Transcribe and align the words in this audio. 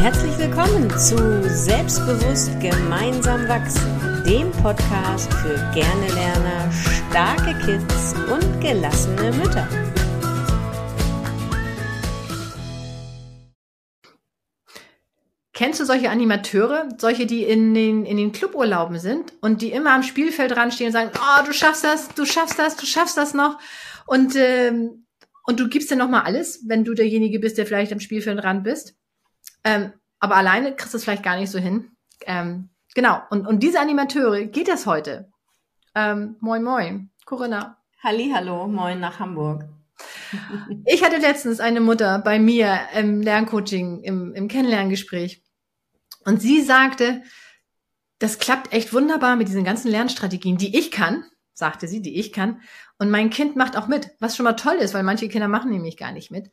Herzlich 0.00 0.38
willkommen 0.38 0.88
zu 0.96 1.46
Selbstbewusst 1.46 2.58
gemeinsam 2.58 3.46
wachsen, 3.48 4.24
dem 4.24 4.50
Podcast 4.50 5.30
für 5.34 5.56
gerne 5.74 6.06
Lerner, 6.14 6.72
starke 6.72 7.52
Kids 7.66 8.14
und 8.32 8.62
gelassene 8.62 9.30
Mütter. 9.36 9.68
Kennst 15.52 15.80
du 15.80 15.84
solche 15.84 16.08
Animateure, 16.08 16.88
solche, 16.96 17.26
die 17.26 17.42
in 17.42 17.74
den, 17.74 18.06
in 18.06 18.16
den 18.16 18.32
Cluburlauben 18.32 18.98
sind 18.98 19.34
und 19.42 19.60
die 19.60 19.70
immer 19.70 19.92
am 19.92 20.02
Spielfeld 20.02 20.56
ranstehen 20.56 20.86
und 20.86 20.92
sagen, 20.94 21.10
oh, 21.14 21.44
du 21.44 21.52
schaffst 21.52 21.84
das, 21.84 22.08
du 22.14 22.24
schaffst 22.24 22.58
das, 22.58 22.76
du 22.76 22.86
schaffst 22.86 23.18
das 23.18 23.34
noch. 23.34 23.58
Und, 24.06 24.34
ähm, 24.34 25.04
und 25.44 25.60
du 25.60 25.68
gibst 25.68 25.90
dir 25.90 25.96
nochmal 25.96 26.22
alles, 26.22 26.64
wenn 26.66 26.84
du 26.84 26.94
derjenige 26.94 27.38
bist, 27.38 27.58
der 27.58 27.66
vielleicht 27.66 27.92
am 27.92 28.00
Spielfeld 28.00 28.42
ran 28.42 28.62
bist. 28.62 28.94
Ähm, 29.64 29.92
aber 30.18 30.36
alleine 30.36 30.74
kriegst 30.74 30.94
du 30.94 30.98
es 30.98 31.04
vielleicht 31.04 31.22
gar 31.22 31.36
nicht 31.36 31.50
so 31.50 31.58
hin. 31.58 31.90
Ähm, 32.26 32.70
genau. 32.94 33.22
Und, 33.30 33.46
und 33.46 33.62
diese 33.62 33.80
Animateure 33.80 34.44
geht 34.44 34.68
das 34.68 34.86
heute. 34.86 35.30
Ähm, 35.94 36.36
moin, 36.40 36.62
moin. 36.62 37.10
Corinna. 37.24 37.78
Halli, 38.02 38.30
hallo. 38.34 38.66
Moin 38.66 39.00
nach 39.00 39.18
Hamburg. 39.18 39.64
ich 40.86 41.04
hatte 41.04 41.16
letztens 41.16 41.60
eine 41.60 41.80
Mutter 41.80 42.18
bei 42.20 42.38
mir 42.38 42.78
im 42.94 43.20
Lerncoaching, 43.20 44.02
im, 44.02 44.34
im 44.34 44.48
Kennenlerngespräch. 44.48 45.42
Und 46.24 46.40
sie 46.40 46.60
sagte, 46.62 47.22
das 48.18 48.38
klappt 48.38 48.72
echt 48.72 48.92
wunderbar 48.92 49.36
mit 49.36 49.48
diesen 49.48 49.64
ganzen 49.64 49.90
Lernstrategien, 49.90 50.58
die 50.58 50.78
ich 50.78 50.90
kann, 50.90 51.24
sagte 51.54 51.88
sie, 51.88 52.02
die 52.02 52.18
ich 52.18 52.32
kann. 52.32 52.60
Und 52.98 53.10
mein 53.10 53.30
Kind 53.30 53.56
macht 53.56 53.76
auch 53.76 53.88
mit, 53.88 54.10
was 54.20 54.36
schon 54.36 54.44
mal 54.44 54.52
toll 54.52 54.76
ist, 54.76 54.92
weil 54.92 55.02
manche 55.02 55.28
Kinder 55.28 55.48
machen 55.48 55.70
nämlich 55.70 55.96
gar 55.96 56.12
nicht 56.12 56.30
mit. 56.30 56.50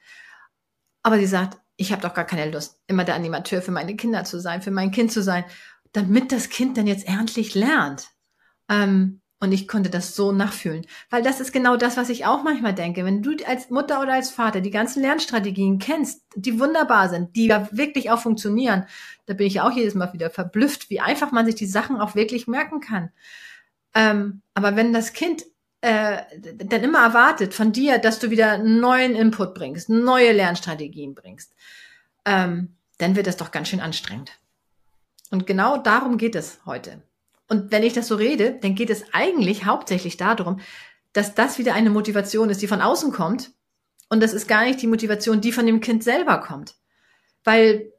Aber 1.04 1.18
sie 1.18 1.26
sagt, 1.26 1.58
ich 1.78 1.92
habe 1.92 2.02
doch 2.02 2.14
gar 2.14 2.26
keine 2.26 2.52
Lust, 2.52 2.82
immer 2.88 3.04
der 3.04 3.16
Animateur 3.16 3.62
für 3.62 3.72
meine 3.72 3.96
Kinder 3.96 4.24
zu 4.24 4.40
sein, 4.40 4.62
für 4.62 4.72
mein 4.72 4.92
Kind 4.92 5.12
zu 5.12 5.22
sein, 5.24 5.46
damit 5.94 6.32
das 6.32 6.50
Kind 6.50 6.78
dann 6.78 6.88
jetzt 6.88 7.08
ernstlich 7.08 7.56
lernt. 7.56 8.10
Ähm, 8.70 9.22
und 9.40 9.52
ich 9.52 9.68
konnte 9.68 9.92
das 9.92 10.16
so 10.16 10.32
nachfühlen. 10.32 10.88
Weil 11.12 11.22
das 11.22 11.40
ist 11.40 11.54
genau 11.54 11.78
das, 11.78 11.96
was 11.96 12.10
ich 12.10 12.26
auch 12.26 12.44
manchmal 12.44 12.74
denke. 12.74 13.06
Wenn 13.06 13.22
du 13.22 13.36
als 13.46 13.70
Mutter 13.70 14.02
oder 14.02 14.14
als 14.14 14.32
Vater 14.32 14.62
die 14.62 14.72
ganzen 14.72 15.04
Lernstrategien 15.04 15.78
kennst, 15.78 16.24
die 16.36 16.60
wunderbar 16.60 17.10
sind, 17.10 17.36
die 17.36 17.46
ja 17.46 17.68
wirklich 17.72 18.10
auch 18.10 18.20
funktionieren, 18.20 18.86
da 19.28 19.36
bin 19.36 19.46
ich 19.46 19.62
auch 19.62 19.72
jedes 19.72 19.94
Mal 19.94 20.12
wieder 20.14 20.32
verblüfft, 20.32 20.90
wie 20.90 21.02
einfach 21.02 21.32
man 21.32 21.46
sich 21.46 21.54
die 21.54 21.68
Sachen 21.68 22.02
auch 22.02 22.16
wirklich 22.16 22.48
merken 22.48 22.80
kann. 22.80 23.12
Ähm, 23.94 24.42
aber 24.56 24.76
wenn 24.76 24.92
das 24.92 25.14
Kind 25.14 25.44
äh, 25.88 26.24
dann 26.58 26.84
immer 26.84 27.00
erwartet 27.00 27.54
von 27.54 27.72
dir, 27.72 27.98
dass 27.98 28.20
du 28.20 28.30
wieder 28.30 28.58
neuen 28.58 29.16
Input 29.16 29.54
bringst, 29.54 29.88
neue 29.88 30.34
Lernstrategien 30.34 31.16
bringst, 31.16 31.54
ähm, 32.26 32.76
dann 32.98 33.16
wird 33.16 33.26
das 33.26 33.38
doch 33.38 33.52
ganz 33.52 33.70
schön 33.70 33.80
anstrengend. 33.80 34.32
Und 35.32 35.48
genau 35.48 35.78
darum 35.78 36.18
geht 36.18 36.36
es 36.36 36.60
heute. 36.66 37.02
Und 37.48 37.72
wenn 37.72 37.84
ich 37.84 37.94
das 37.94 38.08
so 38.08 38.16
rede, 38.16 38.58
dann 38.62 38.76
geht 38.76 38.90
es 38.90 39.06
eigentlich 39.14 39.66
hauptsächlich 39.66 40.18
darum, 40.18 40.60
dass 41.14 41.36
das 41.36 41.58
wieder 41.58 41.74
eine 41.74 41.90
Motivation 41.90 42.50
ist, 42.50 42.62
die 42.62 42.68
von 42.68 42.82
außen 42.82 43.14
kommt. 43.14 43.52
Und 44.10 44.22
das 44.22 44.34
ist 44.34 44.50
gar 44.50 44.66
nicht 44.66 44.82
die 44.82 44.88
Motivation, 44.88 45.40
die 45.40 45.54
von 45.54 45.66
dem 45.66 45.80
Kind 45.80 46.04
selber 46.04 46.40
kommt. 46.40 46.76
Weil 47.46 47.94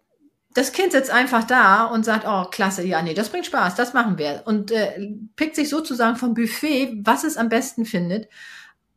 das 0.55 0.73
Kind 0.73 0.93
sitzt 0.93 1.11
einfach 1.11 1.45
da 1.45 1.85
und 1.85 2.05
sagt, 2.05 2.25
oh, 2.27 2.45
klasse, 2.51 2.83
ja, 2.85 3.03
nee, 3.03 3.15
das 3.15 3.29
bringt 3.29 3.47
Spaß, 3.47 3.75
das 3.75 3.93
machen 3.93 4.19
wir. 4.19 4.43
Und 4.47 4.71
äh, 4.71 5.15
pickt 5.37 5.57
sich 5.57 5.69
sozusagen 5.69 6.17
vom 6.17 6.35
Buffet, 6.35 7.01
was 7.05 7.25
es 7.25 7.37
am 7.37 7.49
besten 7.49 7.85
findet. 7.85 8.29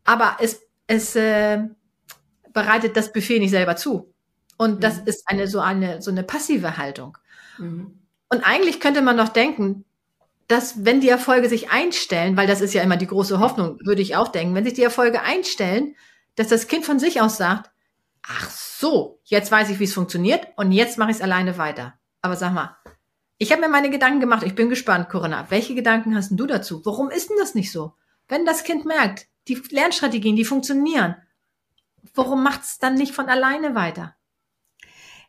Aber 0.04 0.38
es, 0.40 0.62
es 0.88 1.16
äh, 1.16 1.64
bereitet 2.54 2.98
das 2.98 3.12
Buffet 3.12 3.40
nicht 3.40 3.52
selber 3.52 3.76
zu. 3.76 4.14
Und 4.58 4.84
das 4.84 5.02
mhm. 5.02 5.08
ist 5.08 5.24
eine 5.28 5.48
so 5.48 5.60
eine 5.60 6.02
so 6.02 6.12
eine 6.12 6.24
passive 6.24 6.78
Haltung. 6.78 7.18
Mhm. 7.58 8.00
Und 8.30 8.44
eigentlich 8.44 8.80
könnte 8.80 9.02
man 9.02 9.18
doch 9.18 9.30
denken, 9.30 9.86
dass 10.48 10.86
wenn 10.86 11.02
die 11.02 11.10
Erfolge 11.10 11.50
sich 11.50 11.72
einstellen, 11.72 12.38
weil 12.38 12.48
das 12.48 12.62
ist 12.62 12.74
ja 12.74 12.84
immer 12.84 12.98
die 12.98 13.08
große 13.08 13.40
Hoffnung, 13.40 13.80
würde 13.84 14.02
ich 14.02 14.16
auch 14.16 14.28
denken, 14.28 14.54
wenn 14.54 14.66
sich 14.66 14.74
die 14.74 14.84
Erfolge 14.84 15.22
einstellen, 15.22 15.96
dass 16.36 16.48
das 16.48 16.68
Kind 16.68 16.86
von 16.86 17.00
sich 17.00 17.22
aus 17.22 17.38
sagt, 17.38 17.71
ach 18.28 18.50
so, 18.50 19.20
jetzt 19.24 19.52
weiß 19.52 19.70
ich, 19.70 19.80
wie 19.80 19.86
es 19.86 19.94
funktioniert 19.94 20.48
und 20.56 20.72
jetzt 20.72 20.98
mache 20.98 21.12
ich 21.12 21.18
es 21.18 21.22
alleine 21.22 21.58
weiter. 21.58 21.94
Aber 22.22 22.36
sag 22.36 22.54
mal, 22.54 22.78
ich 23.38 23.52
habe 23.52 23.62
mir 23.62 23.70
meine 23.70 23.90
Gedanken 23.90 24.20
gemacht. 24.20 24.44
Ich 24.44 24.56
bin 24.56 24.70
gespannt, 24.70 25.10
Corinna. 25.10 25.48
Welche 25.50 25.74
Gedanken 25.74 26.16
hast 26.16 26.32
du 26.32 26.46
dazu? 26.46 26.86
Warum 26.86 27.10
ist 27.10 27.30
denn 27.30 27.38
das 27.40 27.56
nicht 27.56 27.72
so? 27.72 27.94
Wenn 28.28 28.46
das 28.46 28.64
Kind 28.64 28.86
merkt, 28.86 29.28
die 29.48 29.62
Lernstrategien, 29.72 30.36
die 30.36 30.46
funktionieren, 30.46 31.16
warum 32.14 32.44
macht 32.44 32.62
es 32.62 32.78
dann 32.78 32.94
nicht 32.94 33.14
von 33.14 33.30
alleine 33.30 33.74
weiter? 33.74 34.16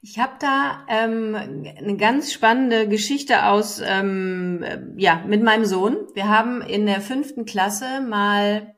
Ich 0.03 0.19
habe 0.19 0.33
da 0.41 0.85
ähm, 0.89 1.35
eine 1.35 1.97
ganz 1.97 2.33
spannende 2.33 2.89
Geschichte 2.89 3.47
aus, 3.47 3.81
ähm, 3.85 4.95
ja, 4.97 5.23
mit 5.27 5.43
meinem 5.43 5.65
Sohn. 5.65 5.97
Wir 6.15 6.29
haben 6.29 6.61
in 6.61 6.87
der 6.87 7.01
fünften 7.01 7.45
Klasse 7.45 8.01
mal 8.01 8.75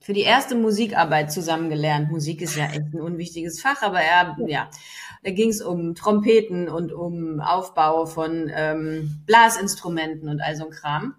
für 0.00 0.14
die 0.14 0.22
erste 0.22 0.54
Musikarbeit 0.54 1.30
zusammen 1.30 1.68
gelernt. 1.68 2.10
Musik 2.10 2.40
ist 2.40 2.56
ja 2.56 2.66
echt 2.66 2.94
ein 2.94 3.00
unwichtiges 3.00 3.60
Fach, 3.60 3.82
aber 3.82 4.00
er, 4.00 4.36
ja, 4.46 4.70
da 5.22 5.30
ging 5.30 5.50
es 5.50 5.60
um 5.60 5.94
Trompeten 5.94 6.68
und 6.68 6.92
um 6.92 7.40
Aufbau 7.40 8.06
von 8.06 8.50
ähm, 8.54 9.22
Blasinstrumenten 9.26 10.28
und 10.28 10.40
all 10.40 10.56
so 10.56 10.64
ein 10.64 10.70
Kram. 10.70 11.14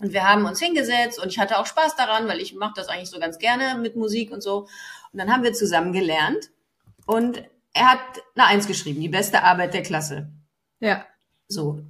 Und 0.00 0.12
wir 0.12 0.28
haben 0.28 0.44
uns 0.44 0.60
hingesetzt 0.60 1.20
und 1.20 1.28
ich 1.28 1.38
hatte 1.38 1.58
auch 1.58 1.66
Spaß 1.66 1.96
daran, 1.96 2.28
weil 2.28 2.40
ich 2.40 2.54
mache 2.54 2.74
das 2.76 2.88
eigentlich 2.88 3.10
so 3.10 3.18
ganz 3.18 3.38
gerne 3.38 3.80
mit 3.80 3.96
Musik 3.96 4.30
und 4.30 4.42
so. 4.42 4.68
Und 5.12 5.18
dann 5.18 5.32
haben 5.32 5.42
wir 5.42 5.52
zusammen 5.52 5.92
gelernt 5.92 6.50
und 7.06 7.42
er 7.72 7.92
hat 7.92 8.00
eine 8.36 8.46
Eins 8.46 8.68
geschrieben, 8.68 9.00
die 9.00 9.08
beste 9.08 9.42
Arbeit 9.42 9.74
der 9.74 9.82
Klasse. 9.82 10.28
Ja. 10.78 11.04
So. 11.48 11.80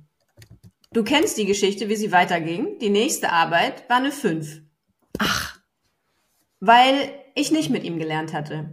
Du 0.93 1.05
kennst 1.05 1.37
die 1.37 1.45
Geschichte, 1.45 1.89
wie 1.89 1.97
sie 1.97 2.13
weiterging. 2.13 2.79
Die 2.79 2.89
nächste 2.89 3.31
Arbeit 3.31 3.89
war 3.91 3.99
eine 3.99 4.13
Fünf. 4.13 4.63
Ach. 5.19 5.54
Weil 6.67 7.13
ich 7.35 7.51
nicht 7.51 7.69
mit 7.69 7.85
ihm 7.85 7.99
gelernt 7.99 8.33
hatte. 8.33 8.71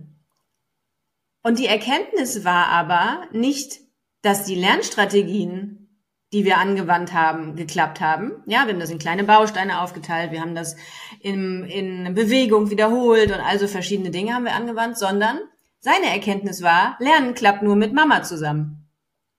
Und 1.44 1.60
die 1.60 1.66
Erkenntnis 1.66 2.46
war 2.46 2.68
aber 2.68 3.24
nicht, 3.34 3.80
dass 4.22 4.46
die 4.46 4.56
Lernstrategien, 4.56 5.90
die 6.32 6.46
wir 6.46 6.58
angewandt 6.58 7.12
haben, 7.12 7.58
geklappt 7.58 8.00
haben. 8.00 8.44
Ja, 8.46 8.66
wir 8.66 8.74
haben 8.74 8.80
das 8.80 8.92
in 8.92 8.98
kleine 8.98 9.26
Bausteine 9.26 9.82
aufgeteilt, 9.82 10.32
wir 10.32 10.40
haben 10.40 10.56
das 10.56 10.78
in, 11.20 11.66
in 11.66 12.14
Bewegung 12.14 12.70
wiederholt 12.70 13.30
und 13.30 13.42
also 13.42 13.68
verschiedene 13.68 14.12
Dinge 14.12 14.36
haben 14.36 14.46
wir 14.46 14.56
angewandt, 14.56 14.98
sondern 14.98 15.40
seine 15.82 16.12
Erkenntnis 16.12 16.62
war, 16.62 16.96
Lernen 17.00 17.34
klappt 17.34 17.62
nur 17.62 17.76
mit 17.76 17.92
Mama 17.92 18.24
zusammen. 18.24 18.88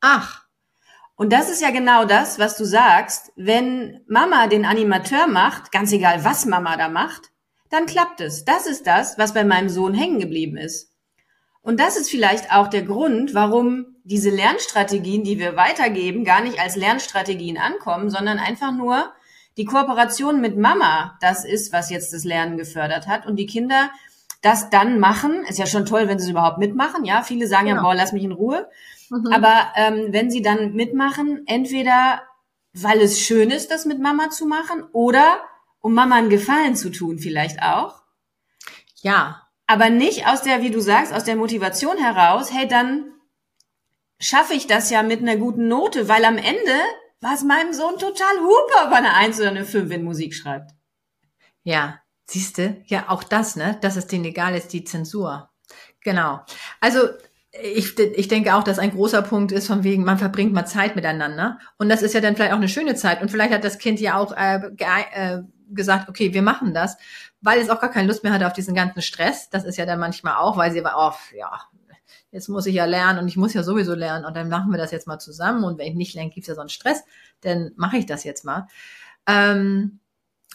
Ach. 0.02 0.42
Und 1.14 1.32
das 1.32 1.48
ist 1.48 1.62
ja 1.62 1.70
genau 1.70 2.04
das, 2.04 2.38
was 2.38 2.58
du 2.58 2.66
sagst. 2.66 3.32
Wenn 3.34 4.02
Mama 4.08 4.46
den 4.48 4.66
Animateur 4.66 5.26
macht, 5.26 5.72
ganz 5.72 5.90
egal 5.92 6.22
was 6.24 6.44
Mama 6.44 6.76
da 6.76 6.90
macht, 6.90 7.32
dann 7.72 7.86
klappt 7.86 8.20
es. 8.20 8.44
Das 8.44 8.66
ist 8.66 8.86
das, 8.86 9.18
was 9.18 9.34
bei 9.34 9.44
meinem 9.44 9.68
Sohn 9.68 9.94
hängen 9.94 10.20
geblieben 10.20 10.56
ist. 10.56 10.90
Und 11.62 11.80
das 11.80 11.96
ist 11.96 12.10
vielleicht 12.10 12.52
auch 12.52 12.68
der 12.68 12.82
Grund, 12.82 13.34
warum 13.34 13.96
diese 14.04 14.30
Lernstrategien, 14.30 15.22
die 15.22 15.38
wir 15.38 15.56
weitergeben, 15.56 16.24
gar 16.24 16.42
nicht 16.42 16.60
als 16.60 16.76
Lernstrategien 16.76 17.56
ankommen, 17.56 18.10
sondern 18.10 18.38
einfach 18.38 18.72
nur 18.72 19.12
die 19.56 19.64
Kooperation 19.64 20.40
mit 20.40 20.58
Mama, 20.58 21.16
das 21.20 21.44
ist, 21.44 21.72
was 21.72 21.90
jetzt 21.90 22.12
das 22.12 22.24
Lernen 22.24 22.56
gefördert 22.56 23.06
hat. 23.06 23.26
Und 23.26 23.36
die 23.36 23.46
Kinder 23.46 23.90
das 24.40 24.70
dann 24.70 24.98
machen, 24.98 25.44
ist 25.48 25.58
ja 25.58 25.66
schon 25.66 25.86
toll, 25.86 26.08
wenn 26.08 26.18
sie 26.18 26.24
es 26.24 26.30
überhaupt 26.30 26.58
mitmachen. 26.58 27.04
Ja, 27.04 27.22
viele 27.22 27.46
sagen 27.46 27.66
genau. 27.66 27.76
ja, 27.76 27.82
boah, 27.82 27.94
lass 27.94 28.12
mich 28.12 28.24
in 28.24 28.32
Ruhe. 28.32 28.68
Mhm. 29.08 29.28
Aber 29.32 29.68
ähm, 29.76 30.08
wenn 30.10 30.30
sie 30.30 30.42
dann 30.42 30.72
mitmachen, 30.72 31.44
entweder 31.46 32.22
weil 32.74 33.00
es 33.00 33.20
schön 33.20 33.50
ist, 33.50 33.70
das 33.70 33.84
mit 33.84 34.00
Mama 34.00 34.30
zu 34.30 34.46
machen, 34.46 34.82
oder 34.92 35.40
um 35.82 35.92
Mama 35.92 36.16
einen 36.16 36.30
Gefallen 36.30 36.74
zu 36.74 36.90
tun, 36.90 37.18
vielleicht 37.18 37.62
auch. 37.62 38.02
Ja. 39.02 39.42
Aber 39.66 39.90
nicht 39.90 40.26
aus 40.26 40.42
der, 40.42 40.62
wie 40.62 40.70
du 40.70 40.80
sagst, 40.80 41.12
aus 41.12 41.24
der 41.24 41.36
Motivation 41.36 41.98
heraus, 41.98 42.52
hey, 42.52 42.66
dann 42.66 43.12
schaffe 44.18 44.54
ich 44.54 44.66
das 44.66 44.90
ja 44.90 45.02
mit 45.02 45.20
einer 45.20 45.36
guten 45.36 45.68
Note, 45.68 46.08
weil 46.08 46.24
am 46.24 46.38
Ende 46.38 46.78
war 47.20 47.34
es 47.34 47.42
meinem 47.42 47.72
Sohn 47.72 47.98
total 47.98 48.38
hupe, 48.40 48.86
ob 48.86 48.90
er 48.90 48.96
eine 48.96 49.14
Eins 49.14 49.38
oder 49.38 49.50
eine 49.50 49.64
Fünf 49.64 49.90
in 49.92 50.04
Musik 50.04 50.34
schreibt. 50.34 50.72
Ja, 51.62 52.02
Siehste, 52.24 52.82
ja, 52.86 53.06
auch 53.08 53.24
das, 53.24 53.56
ne? 53.56 53.78
Dass 53.82 53.96
es 53.96 54.06
denen 54.06 54.24
egal 54.24 54.54
ist, 54.54 54.72
die 54.72 54.84
Zensur. 54.84 55.50
Genau. 56.00 56.40
Also 56.80 57.08
ich, 57.52 57.98
ich 57.98 58.28
denke 58.28 58.54
auch, 58.54 58.64
dass 58.64 58.78
ein 58.78 58.92
großer 58.92 59.22
Punkt 59.22 59.52
ist, 59.52 59.66
von 59.66 59.84
wegen, 59.84 60.04
man 60.04 60.18
verbringt 60.18 60.52
mal 60.52 60.64
Zeit 60.64 60.96
miteinander. 60.96 61.58
Und 61.78 61.88
das 61.88 62.00
ist 62.00 62.14
ja 62.14 62.20
dann 62.20 62.34
vielleicht 62.34 62.52
auch 62.52 62.58
eine 62.58 62.68
schöne 62.68 62.94
Zeit. 62.94 63.20
Und 63.20 63.30
vielleicht 63.30 63.52
hat 63.52 63.64
das 63.64 63.78
Kind 63.78 64.00
ja 64.00 64.16
auch 64.16 64.32
äh, 64.32 64.60
äh, 64.78 65.42
gesagt, 65.74 66.08
okay, 66.08 66.32
wir 66.34 66.42
machen 66.42 66.74
das, 66.74 66.96
weil 67.40 67.60
es 67.60 67.70
auch 67.70 67.80
gar 67.80 67.90
keine 67.90 68.08
Lust 68.08 68.22
mehr 68.22 68.32
hatte 68.32 68.46
auf 68.46 68.52
diesen 68.52 68.74
ganzen 68.74 69.02
Stress. 69.02 69.50
Das 69.50 69.64
ist 69.64 69.76
ja 69.76 69.86
dann 69.86 70.00
manchmal 70.00 70.36
auch, 70.36 70.56
weil 70.56 70.72
sie 70.72 70.84
war, 70.84 70.94
oh, 70.96 71.36
ja, 71.36 71.60
jetzt 72.30 72.48
muss 72.48 72.66
ich 72.66 72.74
ja 72.74 72.86
lernen 72.86 73.18
und 73.18 73.28
ich 73.28 73.36
muss 73.36 73.54
ja 73.54 73.62
sowieso 73.62 73.94
lernen 73.94 74.24
und 74.24 74.34
dann 74.34 74.48
machen 74.48 74.70
wir 74.70 74.78
das 74.78 74.90
jetzt 74.90 75.06
mal 75.06 75.18
zusammen. 75.18 75.64
Und 75.64 75.78
wenn 75.78 75.88
ich 75.88 75.94
nicht 75.94 76.14
lerne, 76.14 76.30
gibt's 76.30 76.48
ja 76.48 76.54
so 76.54 76.60
einen 76.60 76.70
Stress, 76.70 77.04
dann 77.42 77.72
mache 77.76 77.98
ich 77.98 78.06
das 78.06 78.24
jetzt 78.24 78.44
mal. 78.44 78.66
Ähm, 79.26 80.00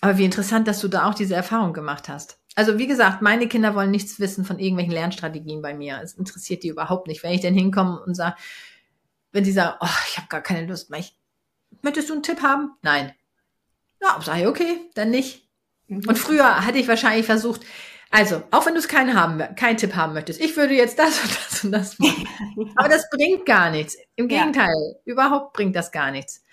aber 0.02 0.18
wie 0.18 0.26
interessant, 0.26 0.68
dass 0.68 0.80
du 0.80 0.88
da 0.88 1.08
auch 1.08 1.14
diese 1.14 1.36
Erfahrung 1.36 1.74
gemacht 1.74 2.10
hast. 2.10 2.40
Also 2.56 2.80
wie 2.80 2.88
gesagt, 2.88 3.22
meine 3.22 3.48
Kinder 3.48 3.76
wollen 3.76 3.92
nichts 3.92 4.20
wissen 4.20 4.44
von 4.44 4.58
irgendwelchen 4.58 4.94
Lernstrategien 4.94 5.62
bei 5.62 5.76
mir. 5.76 6.02
Es 6.02 6.16
interessiert 6.16 6.64
die 6.64 6.70
überhaupt 6.70 7.08
nicht. 7.08 7.22
Wenn 7.24 7.34
ich 7.34 7.42
denn 7.42 7.54
hinkomme 7.54 8.02
und 8.02 8.16
sage, 8.16 8.36
wenn 9.32 9.46
sie 9.46 9.52
sagen, 9.52 9.78
oh, 9.80 9.88
ich 10.08 10.18
habe 10.18 10.28
gar 10.28 10.42
keine 10.42 10.66
Lust 10.66 10.90
mehr. 10.90 11.00
Ich, 11.00 11.16
möchtest 11.84 12.10
du 12.10 12.14
einen 12.14 12.24
Tipp 12.24 12.42
haben? 12.42 12.72
Nein. 12.82 13.14
Ja, 14.02 14.20
sag 14.24 14.40
ich, 14.40 14.48
okay, 14.48 14.80
dann 14.94 15.10
nicht. 15.10 15.48
Mhm. 15.88 16.04
Und 16.08 16.18
früher 16.18 16.66
hatte 16.66 16.78
ich 16.78 16.88
wahrscheinlich 16.88 17.26
versucht, 17.26 17.62
also, 18.10 18.42
auch 18.52 18.66
wenn 18.66 18.74
du 18.74 18.80
es 18.80 18.88
keinen 18.88 19.20
haben, 19.20 19.56
keinen 19.56 19.78
Tipp 19.78 19.96
haben 19.96 20.14
möchtest, 20.14 20.40
ich 20.40 20.56
würde 20.56 20.74
jetzt 20.74 20.98
das 20.98 21.22
und 21.24 21.36
das 21.36 21.64
und 21.64 21.72
das 21.72 22.00
machen. 22.00 22.28
Aber 22.76 22.90
das 22.90 23.10
bringt 23.10 23.46
gar 23.46 23.70
nichts. 23.70 23.98
Im 24.16 24.28
Gegenteil, 24.28 24.68
ja. 24.68 25.12
überhaupt 25.12 25.54
bringt 25.54 25.76
das 25.76 25.92
gar 25.92 26.12
nichts. 26.12 26.44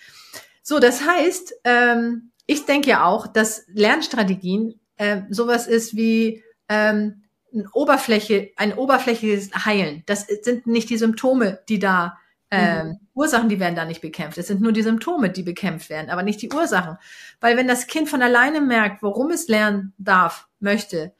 So, 0.62 0.78
das 0.78 1.06
heißt, 1.06 1.54
ähm, 1.64 2.32
ich 2.46 2.64
denke 2.64 2.90
ja 2.90 3.04
auch, 3.04 3.26
dass 3.26 3.64
Lernstrategien 3.68 4.80
äh, 4.96 5.22
sowas 5.30 5.66
ist 5.66 5.96
wie 5.96 6.42
ähm, 6.68 7.24
eine 7.52 7.70
Oberfläche, 7.72 8.50
ein 8.56 8.74
oberflächliches 8.74 9.50
Heilen. 9.64 10.02
Das 10.06 10.26
sind 10.26 10.66
nicht 10.66 10.90
die 10.90 10.98
Symptome, 10.98 11.60
die 11.68 11.78
da 11.78 12.18
ähm, 12.50 12.86
mhm. 12.86 13.03
Ursachen, 13.14 13.48
die 13.48 13.60
werden 13.60 13.76
da 13.76 13.84
nicht 13.84 14.00
bekämpft. 14.00 14.38
Es 14.38 14.48
sind 14.48 14.60
nur 14.60 14.72
die 14.72 14.82
Symptome, 14.82 15.30
die 15.30 15.42
bekämpft 15.42 15.88
werden, 15.88 16.10
aber 16.10 16.22
nicht 16.22 16.42
die 16.42 16.52
Ursachen. 16.52 16.98
Weil 17.40 17.56
wenn 17.56 17.68
das 17.68 17.86
Kind 17.86 18.08
von 18.08 18.22
alleine 18.22 18.60
merkt, 18.60 19.02
worum 19.02 19.30
es 19.30 19.48
lernen 19.48 19.92
darf, 19.98 20.48
möchte, 20.58 21.14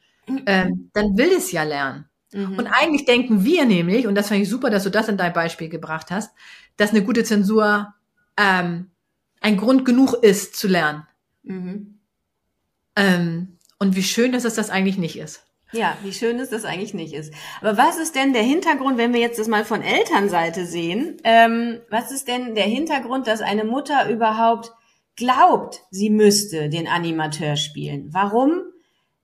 ähm, 0.45 0.91
dann 0.93 1.17
will 1.17 1.31
es 1.31 1.51
ja 1.51 1.63
lernen. 1.63 2.05
Mhm. 2.33 2.57
Und 2.57 2.67
eigentlich 2.67 3.05
denken 3.05 3.45
wir 3.45 3.65
nämlich, 3.65 4.07
und 4.07 4.15
das 4.15 4.27
fand 4.27 4.41
ich 4.41 4.49
super, 4.49 4.69
dass 4.69 4.83
du 4.83 4.89
das 4.91 5.07
in 5.07 5.17
dein 5.17 5.33
Beispiel 5.33 5.69
gebracht 5.69 6.11
hast, 6.11 6.35
dass 6.77 6.91
eine 6.91 7.03
gute 7.03 7.23
Zensur 7.23 7.93
ähm, 8.37 8.91
ein 9.39 9.57
Grund 9.57 9.85
genug 9.85 10.13
ist 10.21 10.55
zu 10.55 10.67
lernen. 10.67 11.07
Mhm. 11.43 11.99
Ähm, 12.95 13.57
und 13.79 13.95
wie 13.95 14.03
schön, 14.03 14.31
dass 14.31 14.45
es 14.45 14.55
das 14.55 14.69
eigentlich 14.69 14.97
nicht 14.97 15.17
ist. 15.17 15.45
Ja, 15.75 15.97
wie 16.03 16.13
schön 16.13 16.39
es 16.39 16.49
das 16.49 16.63
eigentlich 16.63 16.93
nicht 16.93 17.13
ist. 17.13 17.33
Aber 17.61 17.77
was 17.77 17.97
ist 17.97 18.15
denn 18.15 18.31
der 18.31 18.43
Hintergrund, 18.43 18.97
wenn 18.97 19.13
wir 19.13 19.19
jetzt 19.19 19.39
das 19.39 19.47
mal 19.47 19.65
von 19.65 19.81
Elternseite 19.81 20.65
sehen? 20.65 21.17
Ähm, 21.23 21.81
was 21.89 22.11
ist 22.11 22.27
denn 22.27 22.55
der 22.55 22.63
Hintergrund, 22.63 23.27
dass 23.27 23.41
eine 23.41 23.65
Mutter 23.65 24.09
überhaupt 24.09 24.71
glaubt, 25.17 25.81
sie 25.91 26.09
müsste 26.09 26.69
den 26.69 26.87
Animateur 26.87 27.57
spielen? 27.57 28.09
Warum 28.11 28.61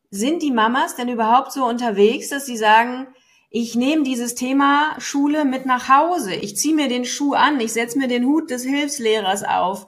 sind 0.10 0.44
die 0.44 0.52
Mamas 0.52 0.96
denn 0.96 1.08
überhaupt 1.08 1.54
so 1.54 1.66
unterwegs, 1.66 2.30
dass 2.30 2.46
sie 2.46 2.58
sagen, 2.58 3.08
ich 3.50 3.76
nehme 3.76 4.04
dieses 4.04 4.36
Thema 4.36 4.96
Schule 5.00 5.46
mit 5.46 5.66
nach 5.66 5.90
Hause, 5.90 6.34
ich 6.34 6.58
ziehe 6.58 6.76
mir 6.76 6.88
den 6.88 7.06
Schuh 7.06 7.34
an, 7.34 7.60
ich 7.60 7.74
setze 7.74 7.98
mir 7.98 8.08
den 8.08 8.26
Hut 8.26 8.50
des 8.50 8.64
Hilfslehrers 8.64 9.44
auf, 9.44 9.88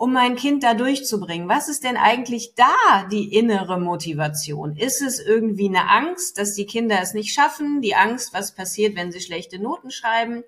um 0.00 0.14
mein 0.14 0.34
Kind 0.34 0.62
da 0.62 0.72
durchzubringen. 0.72 1.46
Was 1.50 1.68
ist 1.68 1.84
denn 1.84 1.98
eigentlich 1.98 2.54
da 2.54 3.06
die 3.12 3.34
innere 3.36 3.78
Motivation? 3.78 4.74
Ist 4.74 5.02
es 5.02 5.20
irgendwie 5.20 5.68
eine 5.68 5.90
Angst, 5.90 6.38
dass 6.38 6.54
die 6.54 6.64
Kinder 6.64 6.96
es 7.02 7.12
nicht 7.12 7.34
schaffen, 7.34 7.82
die 7.82 7.94
Angst, 7.94 8.32
was 8.32 8.54
passiert, 8.54 8.96
wenn 8.96 9.12
sie 9.12 9.20
schlechte 9.20 9.58
Noten 9.58 9.90
schreiben? 9.90 10.42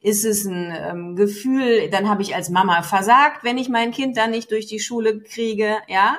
Ist 0.00 0.24
es 0.24 0.44
ein 0.44 0.76
ähm, 0.76 1.14
Gefühl, 1.14 1.88
dann 1.88 2.08
habe 2.08 2.22
ich 2.22 2.34
als 2.34 2.50
Mama 2.50 2.82
versagt, 2.82 3.44
wenn 3.44 3.58
ich 3.58 3.68
mein 3.68 3.92
Kind 3.92 4.16
da 4.16 4.26
nicht 4.26 4.50
durch 4.50 4.66
die 4.66 4.80
Schule 4.80 5.20
kriege, 5.20 5.76
ja? 5.86 6.18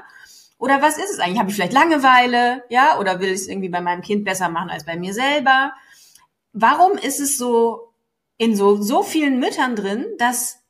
Oder 0.58 0.82
was 0.82 0.98
ist 0.98 1.12
es 1.12 1.20
eigentlich? 1.20 1.40
Habe 1.40 1.50
ich 1.50 1.58
vielleicht 1.58 1.74
Langeweile, 1.74 2.64
ja? 2.70 3.00
Oder 3.00 3.20
will 3.20 3.28
ich 3.28 3.42
es 3.42 3.48
irgendwie 3.50 3.68
bei 3.68 3.82
meinem 3.82 4.02
Kind 4.02 4.24
besser 4.24 4.48
machen 4.48 4.70
als 4.70 4.86
bei 4.86 4.96
mir 4.96 5.14
selber? 5.14 5.74
Warum 6.54 6.94
ist 6.98 7.20
es 7.20 7.38
so 7.38 7.92
in 8.38 8.56
so, 8.56 8.82
so 8.82 9.04
vielen 9.04 9.40
Müttern 9.40 9.76
drin, 9.76 10.06
dass 10.20 10.62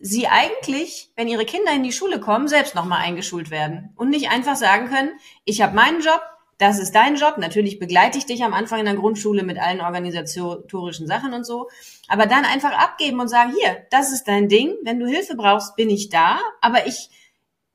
sie 0.00 0.26
eigentlich, 0.26 1.12
wenn 1.14 1.28
ihre 1.28 1.44
Kinder 1.44 1.72
in 1.72 1.82
die 1.82 1.92
Schule 1.92 2.18
kommen, 2.20 2.48
selbst 2.48 2.74
nochmal 2.74 3.02
eingeschult 3.02 3.50
werden 3.50 3.92
und 3.96 4.08
nicht 4.08 4.30
einfach 4.30 4.56
sagen 4.56 4.88
können, 4.88 5.12
ich 5.44 5.60
habe 5.60 5.76
meinen 5.76 6.00
Job, 6.00 6.22
das 6.56 6.78
ist 6.78 6.94
dein 6.94 7.16
Job. 7.16 7.38
Natürlich 7.38 7.78
begleite 7.78 8.18
ich 8.18 8.26
dich 8.26 8.42
am 8.42 8.52
Anfang 8.52 8.80
in 8.80 8.84
der 8.86 8.94
Grundschule 8.94 9.42
mit 9.42 9.58
allen 9.58 9.80
organisatorischen 9.80 11.06
Sachen 11.06 11.32
und 11.32 11.44
so. 11.44 11.70
Aber 12.08 12.26
dann 12.26 12.44
einfach 12.44 12.72
abgeben 12.72 13.20
und 13.20 13.28
sagen, 13.28 13.54
hier, 13.58 13.86
das 13.90 14.12
ist 14.12 14.24
dein 14.24 14.48
Ding. 14.48 14.74
Wenn 14.82 14.98
du 14.98 15.06
Hilfe 15.06 15.36
brauchst, 15.36 15.76
bin 15.76 15.88
ich 15.88 16.10
da. 16.10 16.38
Aber 16.60 16.86
ich 16.86 17.08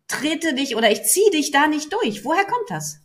trete 0.08 0.54
dich 0.54 0.76
oder 0.76 0.92
ich 0.92 1.04
ziehe 1.04 1.32
dich 1.32 1.50
da 1.50 1.68
nicht 1.68 1.92
durch. 1.94 2.24
Woher 2.26 2.46
kommt 2.46 2.70
das? 2.70 3.00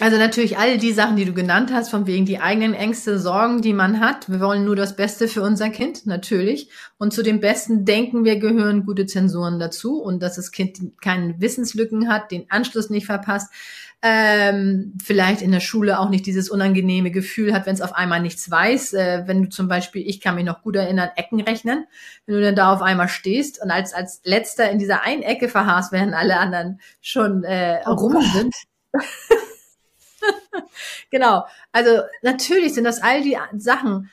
Also 0.00 0.16
natürlich 0.16 0.56
all 0.56 0.78
die 0.78 0.92
Sachen, 0.92 1.16
die 1.16 1.26
du 1.26 1.34
genannt 1.34 1.70
hast, 1.74 1.90
von 1.90 2.06
wegen 2.06 2.24
die 2.24 2.40
eigenen 2.40 2.72
Ängste, 2.72 3.18
Sorgen, 3.18 3.60
die 3.60 3.74
man 3.74 4.00
hat. 4.00 4.30
Wir 4.30 4.40
wollen 4.40 4.64
nur 4.64 4.74
das 4.74 4.96
Beste 4.96 5.28
für 5.28 5.42
unser 5.42 5.68
Kind, 5.68 6.06
natürlich. 6.06 6.70
Und 6.96 7.12
zu 7.12 7.22
dem 7.22 7.40
besten 7.40 7.84
Denken 7.84 8.24
wir 8.24 8.38
gehören 8.38 8.86
gute 8.86 9.04
Zensuren 9.04 9.58
dazu 9.58 10.00
und 10.02 10.22
dass 10.22 10.36
das 10.36 10.52
Kind 10.52 10.78
keine 11.02 11.38
Wissenslücken 11.38 12.08
hat, 12.08 12.30
den 12.30 12.50
Anschluss 12.50 12.88
nicht 12.88 13.04
verpasst, 13.04 13.52
ähm, 14.00 14.94
vielleicht 15.04 15.42
in 15.42 15.52
der 15.52 15.60
Schule 15.60 16.00
auch 16.00 16.08
nicht 16.08 16.24
dieses 16.24 16.48
unangenehme 16.48 17.10
Gefühl 17.10 17.52
hat, 17.52 17.66
wenn 17.66 17.74
es 17.74 17.82
auf 17.82 17.94
einmal 17.94 18.22
nichts 18.22 18.50
weiß. 18.50 18.94
Äh, 18.94 19.24
wenn 19.26 19.42
du 19.42 19.48
zum 19.50 19.68
Beispiel, 19.68 20.08
ich 20.08 20.22
kann 20.22 20.34
mich 20.34 20.46
noch 20.46 20.62
gut 20.62 20.76
erinnern, 20.76 21.10
Ecken 21.16 21.42
rechnen, 21.42 21.84
wenn 22.24 22.36
du 22.36 22.40
dann 22.40 22.56
da 22.56 22.72
auf 22.72 22.80
einmal 22.80 23.08
stehst 23.08 23.62
und 23.62 23.70
als, 23.70 23.92
als 23.92 24.22
letzter 24.24 24.70
in 24.70 24.78
dieser 24.78 25.02
einen 25.02 25.22
Ecke 25.22 25.50
verharrst, 25.50 25.92
während 25.92 26.14
alle 26.14 26.38
anderen 26.38 26.80
schon 27.02 27.44
äh, 27.44 27.80
oh 27.84 27.92
rum 27.92 28.16
sind. 28.32 28.54
genau. 31.10 31.46
Also 31.72 32.02
natürlich 32.22 32.74
sind 32.74 32.84
das 32.84 33.02
all 33.02 33.22
die 33.22 33.38
Sachen. 33.56 34.10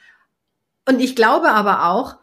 Und 0.87 0.99
ich 0.99 1.15
glaube 1.15 1.51
aber 1.51 1.85
auch, 1.85 2.17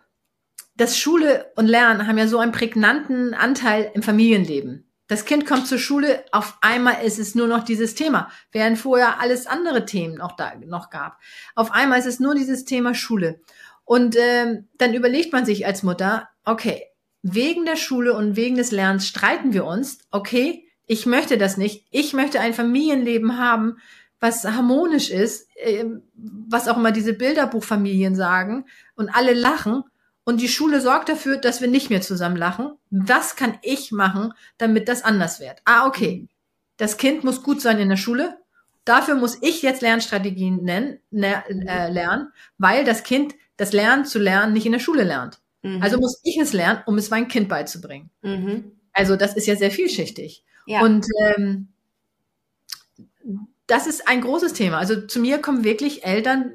dass 0.77 0.99
Schule 0.99 1.53
und 1.57 1.67
Lernen 1.67 2.07
haben 2.07 2.19
ja 2.19 2.27
so 2.27 2.39
einen 2.39 2.53
prägnanten 2.53 3.35
Anteil 3.35 3.91
im 3.95 4.03
Familienleben. 4.03 4.91
Das 5.07 5.27
Kind 5.27 5.47
kommt 5.47 5.67
zur 5.67 5.79
Schule, 5.79 6.25
auf 6.33 6.57
einmal 6.63 7.05
ist 7.05 7.19
es 7.19 7.35
nur 7.35 7.47
noch 7.47 7.63
dieses 7.63 7.95
Thema, 7.95 8.31
während 8.53 8.79
vorher 8.79 9.21
alles 9.21 9.47
andere 9.47 9.85
Themen 9.85 10.15
noch 10.15 10.35
da 10.35 10.55
noch 10.65 10.89
gab. 10.89 11.19
Auf 11.55 11.73
einmal 11.73 11.99
ist 11.99 12.07
es 12.07 12.21
nur 12.21 12.35
dieses 12.35 12.65
Thema 12.65 12.95
Schule. 12.95 13.41
Und 13.85 14.17
ähm, 14.17 14.69
dann 14.79 14.95
überlegt 14.95 15.33
man 15.33 15.45
sich 15.45 15.67
als 15.67 15.83
Mutter, 15.83 16.31
okay, 16.45 16.87
wegen 17.23 17.67
der 17.67 17.77
Schule 17.77 18.15
und 18.15 18.37
wegen 18.37 18.57
des 18.57 18.71
Lernens 18.71 19.07
streiten 19.07 19.53
wir 19.53 19.67
uns. 19.67 19.99
Okay, 20.11 20.64
ich 20.87 21.07
möchte 21.07 21.39
das 21.39 21.57
nicht. 21.57 21.87
Ich 21.91 22.13
möchte 22.13 22.41
ein 22.41 22.55
Familienleben 22.55 23.39
haben, 23.39 23.79
was 24.21 24.45
harmonisch 24.45 25.11
ist, 25.11 25.49
äh, 25.57 25.85
was 26.15 26.69
auch 26.69 26.77
immer 26.77 26.93
diese 26.93 27.13
Bilderbuchfamilien 27.13 28.15
sagen 28.15 28.65
und 28.97 29.09
alle 29.11 29.35
lachen 29.35 29.85
und 30.25 30.41
die 30.41 30.49
Schule 30.49 30.81
sorgt 30.81 31.11
dafür, 31.11 31.37
dass 31.37 31.61
wir 31.61 31.69
nicht 31.69 31.91
mehr 31.91 32.01
zusammen 32.01 32.37
lachen. 32.37 32.73
Was 32.91 33.37
kann 33.37 33.59
ich 33.63 33.93
machen, 33.93 34.33
damit 34.57 34.89
das 34.89 35.05
anders 35.05 35.41
wird? 35.41 35.61
Ah, 35.67 35.87
okay. 35.87 36.27
Das 36.79 36.97
Kind 36.97 37.23
muss 37.23 37.43
gut 37.43 37.61
sein 37.61 37.79
in 37.79 37.91
der 37.91 37.99
Schule. 37.99 38.39
Dafür 38.85 39.15
muss 39.15 39.39
ich 39.43 39.63
jetzt 39.63 39.83
Lernstrategien 39.83 40.63
nennen, 40.65 40.99
ne, 41.11 41.45
äh, 41.49 41.91
lernen, 41.91 42.33
weil 42.59 42.85
das 42.85 43.03
Kind 43.03 43.35
das 43.57 43.73
Lernen 43.73 44.05
zu 44.05 44.19
lernen 44.19 44.53
nicht 44.53 44.67
in 44.67 44.73
der 44.73 44.79
Schule 44.79 45.05
lernt. 45.05 45.39
Mhm. 45.63 45.83
Also 45.83 45.99
muss 45.99 46.21
ich 46.25 46.39
es 46.39 46.53
lernen, 46.53 46.83
um 46.87 46.99
es 46.99 47.11
meinem 47.11 47.29
Kind 47.29 47.49
beizubringen. 47.49 48.11
Mhm. 48.23 48.73
Also 48.93 49.17
das 49.17 49.37
ist 49.37 49.47
ja 49.47 49.57
sehr 49.57 49.71
vielschichtig. 49.71 50.45
Ja. 50.67 50.83
Und 50.83 51.07
ähm, 51.27 51.69
das 53.67 53.87
ist 53.87 54.09
ein 54.09 54.21
großes 54.21 54.53
Thema. 54.53 54.79
Also 54.79 55.07
zu 55.07 55.21
mir 55.21 55.39
kommen 55.39 55.65
wirklich 55.65 56.05
Eltern, 56.05 56.53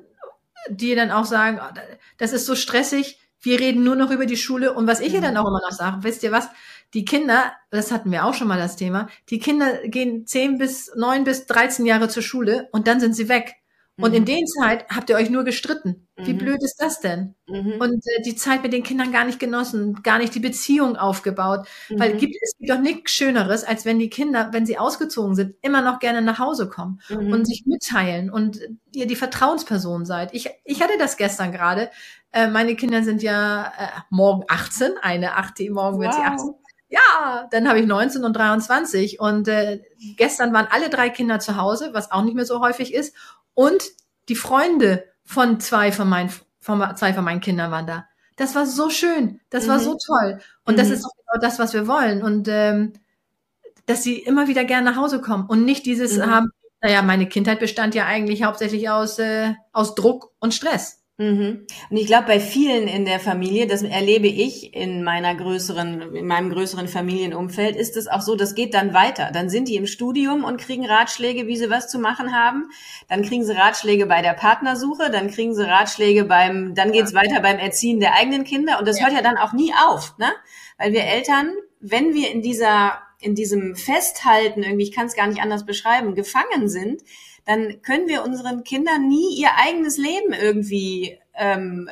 die 0.70 0.94
dann 0.96 1.12
auch 1.12 1.26
sagen, 1.26 1.60
oh, 1.62 1.80
das 2.18 2.34
ist 2.34 2.46
so 2.46 2.56
stressig, 2.56 3.20
wir 3.42 3.60
reden 3.60 3.84
nur 3.84 3.96
noch 3.96 4.12
über 4.12 4.26
die 4.26 4.38
Schule. 4.38 4.74
Und 4.74 4.88
was 4.88 5.00
ich 5.00 5.14
ja 5.14 5.22
dann 5.22 5.38
auch 5.38 5.48
immer 5.48 5.62
noch 5.62 5.72
sage, 5.72 6.04
wisst 6.04 6.24
ihr 6.24 6.32
was? 6.32 6.50
Die 6.94 7.06
Kinder, 7.06 7.54
das 7.70 7.92
hatten 7.92 8.12
wir 8.12 8.26
auch 8.26 8.34
schon 8.34 8.48
mal 8.48 8.58
das 8.58 8.76
Thema, 8.76 9.08
die 9.30 9.40
Kinder 9.40 9.88
gehen 9.88 10.26
zehn 10.26 10.58
bis 10.58 10.92
neun 10.96 11.24
bis 11.24 11.46
dreizehn 11.46 11.86
Jahre 11.86 12.10
zur 12.10 12.24
Schule 12.24 12.68
und 12.72 12.88
dann 12.88 13.00
sind 13.00 13.16
sie 13.16 13.30
weg. 13.30 13.56
Und 14.02 14.14
in 14.14 14.24
mhm. 14.24 14.28
den 14.28 14.48
Zeit 14.48 14.86
habt 14.90 15.10
ihr 15.10 15.16
euch 15.16 15.30
nur 15.30 15.44
gestritten. 15.44 16.08
Wie 16.16 16.34
mhm. 16.34 16.38
blöd 16.38 16.64
ist 16.64 16.78
das 16.80 17.00
denn? 17.00 17.36
Mhm. 17.48 17.74
Und 17.80 18.06
äh, 18.06 18.22
die 18.26 18.36
Zeit 18.36 18.64
mit 18.64 18.74
den 18.74 18.84
Kindern 18.84 19.12
gar 19.12 19.26
nicht 19.26 19.40
genossen, 19.40 20.02
gar 20.04 20.18
nicht 20.18 20.34
die 20.36 20.40
Beziehung 20.40 20.96
aufgebaut. 20.96 21.68
Mhm. 21.90 22.00
Weil 22.00 22.18
gibt, 22.18 22.36
es 22.42 22.58
gibt 22.58 22.70
doch 22.70 22.80
nichts 22.80 23.12
Schöneres, 23.12 23.64
als 23.64 23.86
wenn 23.86 24.00
die 24.00 24.10
Kinder, 24.10 24.50
wenn 24.52 24.66
sie 24.66 24.78
ausgezogen 24.78 25.36
sind, 25.36 25.56
immer 25.62 25.82
noch 25.82 26.00
gerne 26.00 26.22
nach 26.22 26.40
Hause 26.40 26.70
kommen 26.70 27.02
mhm. 27.10 27.32
und 27.32 27.46
sich 27.46 27.64
mitteilen 27.66 28.30
und 28.30 28.60
ihr 28.94 29.08
die 29.08 29.16
Vertrauensperson 29.16 30.06
seid. 30.06 30.34
Ich, 30.34 30.50
ich 30.64 30.82
hatte 30.82 30.98
das 30.98 31.18
gestern 31.18 31.52
gerade. 31.52 31.90
Äh, 32.32 32.48
meine 32.48 32.76
Kinder 32.76 33.04
sind 33.04 33.24
ja 33.24 33.72
äh, 33.78 33.88
morgen 34.10 34.44
18, 34.48 34.94
eine 35.02 35.36
8, 35.36 35.60
morgen 35.72 35.98
wow. 35.98 36.04
wird 36.04 36.14
sie 36.14 36.22
18. 36.22 36.54
Ja, 36.90 37.48
dann 37.52 37.70
habe 37.70 37.80
ich 37.80 37.86
19 37.86 38.24
und 38.24 38.34
23 38.34 39.20
und 39.20 39.48
äh, 39.48 39.82
gestern 40.18 40.54
waren 40.54 40.68
alle 40.70 40.90
drei 40.90 41.10
Kinder 41.10 41.40
zu 41.40 41.56
Hause, 41.56 41.92
was 41.94 42.12
auch 42.12 42.24
nicht 42.24 42.36
mehr 42.36 42.46
so 42.46 42.62
häufig 42.62 42.94
ist 42.94 43.16
und 43.54 43.84
die 44.28 44.36
Freunde 44.36 45.06
von 45.24 45.60
zwei 45.60 45.92
von 45.92 46.10
meinen, 46.10 46.32
von 46.60 46.96
zwei 46.96 47.14
von 47.14 47.24
meinen 47.24 47.42
Kindern 47.42 47.72
waren 47.72 47.86
da. 47.86 48.06
Das 48.36 48.56
war 48.56 48.66
so 48.66 48.90
schön. 48.90 49.42
Das 49.50 49.66
mhm. 49.66 49.70
war 49.70 49.80
so 49.80 49.98
toll. 50.04 50.40
Und 50.66 50.76
mhm. 50.76 50.78
das 50.78 50.90
ist 50.90 51.04
genau 51.04 51.42
das, 51.42 51.60
was 51.60 51.74
wir 51.74 51.88
wollen. 51.88 52.24
Und 52.24 52.48
ähm, 52.48 52.94
dass 53.86 54.02
sie 54.02 54.18
immer 54.18 54.48
wieder 54.48 54.64
gerne 54.66 54.90
nach 54.90 54.98
Hause 54.98 55.20
kommen 55.20 55.46
und 55.48 55.66
nicht 55.66 55.86
dieses 55.86 56.18
mhm. 56.18 56.26
haben, 56.26 56.50
naja, 56.82 57.02
meine 57.02 57.28
Kindheit 57.28 57.60
bestand 57.60 57.96
ja 57.96 58.06
eigentlich 58.06 58.44
hauptsächlich 58.44 58.90
aus, 58.90 59.20
äh, 59.20 59.54
aus 59.74 59.96
Druck 59.96 60.32
und 60.40 60.54
Stress. 60.54 61.02
Mhm. 61.20 61.68
Und 61.90 61.98
ich 61.98 62.08
glaube, 62.08 62.28
bei 62.28 62.40
vielen 62.40 62.88
in 62.88 63.04
der 63.04 63.20
Familie, 63.20 63.68
das 63.68 63.84
erlebe 63.84 64.28
ich 64.28 64.74
in 64.74 65.04
meiner 65.04 65.36
größeren, 65.36 66.16
in 66.16 66.26
meinem 66.26 66.50
größeren 66.50 66.88
Familienumfeld, 66.88 67.76
ist 67.76 67.98
es 67.98 68.08
auch 68.08 68.22
so, 68.22 68.38
das 68.38 68.56
geht 68.56 68.74
dann 68.74 68.94
weiter. 68.94 69.30
Dann 69.34 69.50
sind 69.50 69.68
die 69.68 69.76
im 69.76 69.86
Studium 69.86 70.46
und 70.46 70.62
kriegen 70.62 70.86
Ratschläge, 70.86 71.46
wie 71.46 71.58
sie 71.58 71.70
was 71.70 71.90
zu 71.90 72.00
machen 72.00 72.34
haben. 72.34 72.70
Dann 73.10 73.24
kriegen 73.24 73.44
sie 73.44 73.54
Ratschläge 73.54 74.06
bei 74.06 74.22
der 74.22 74.32
Partnersuche, 74.32 75.12
dann 75.12 75.30
kriegen 75.30 75.54
sie 75.54 75.68
Ratschläge 75.68 76.24
beim, 76.24 76.74
dann 76.74 76.94
geht's 76.94 77.12
ja. 77.12 77.20
weiter 77.20 77.42
beim 77.42 77.58
Erziehen 77.58 78.00
der 78.00 78.16
eigenen 78.16 78.46
Kinder. 78.46 78.80
Und 78.80 78.88
das 78.88 78.98
ja. 78.98 79.08
hört 79.08 79.16
ja 79.16 79.22
dann 79.22 79.36
auch 79.36 79.52
nie 79.52 79.74
auf, 79.90 80.18
ne? 80.20 80.32
Weil 80.78 80.94
wir 80.94 81.04
Eltern, 81.04 81.52
wenn 81.82 82.14
wir 82.14 82.32
in 82.32 82.42
dieser, 82.42 82.94
in 83.20 83.36
diesem 83.36 83.76
Festhalten, 83.76 84.64
irgendwie, 84.64 84.84
ich 84.84 84.94
kann 84.94 85.08
es 85.08 85.18
gar 85.18 85.28
nicht 85.28 85.42
anders 85.42 85.66
beschreiben, 85.66 86.16
gefangen 86.16 86.70
sind, 86.70 87.02
dann 87.50 87.82
können 87.82 88.08
wir 88.08 88.24
unseren 88.24 88.64
Kindern 88.64 89.08
nie 89.08 89.36
ihr 89.40 89.50
eigenes 89.56 89.98
Leben 89.98 90.34
irgendwie 90.34 91.18
ähm, 91.34 91.90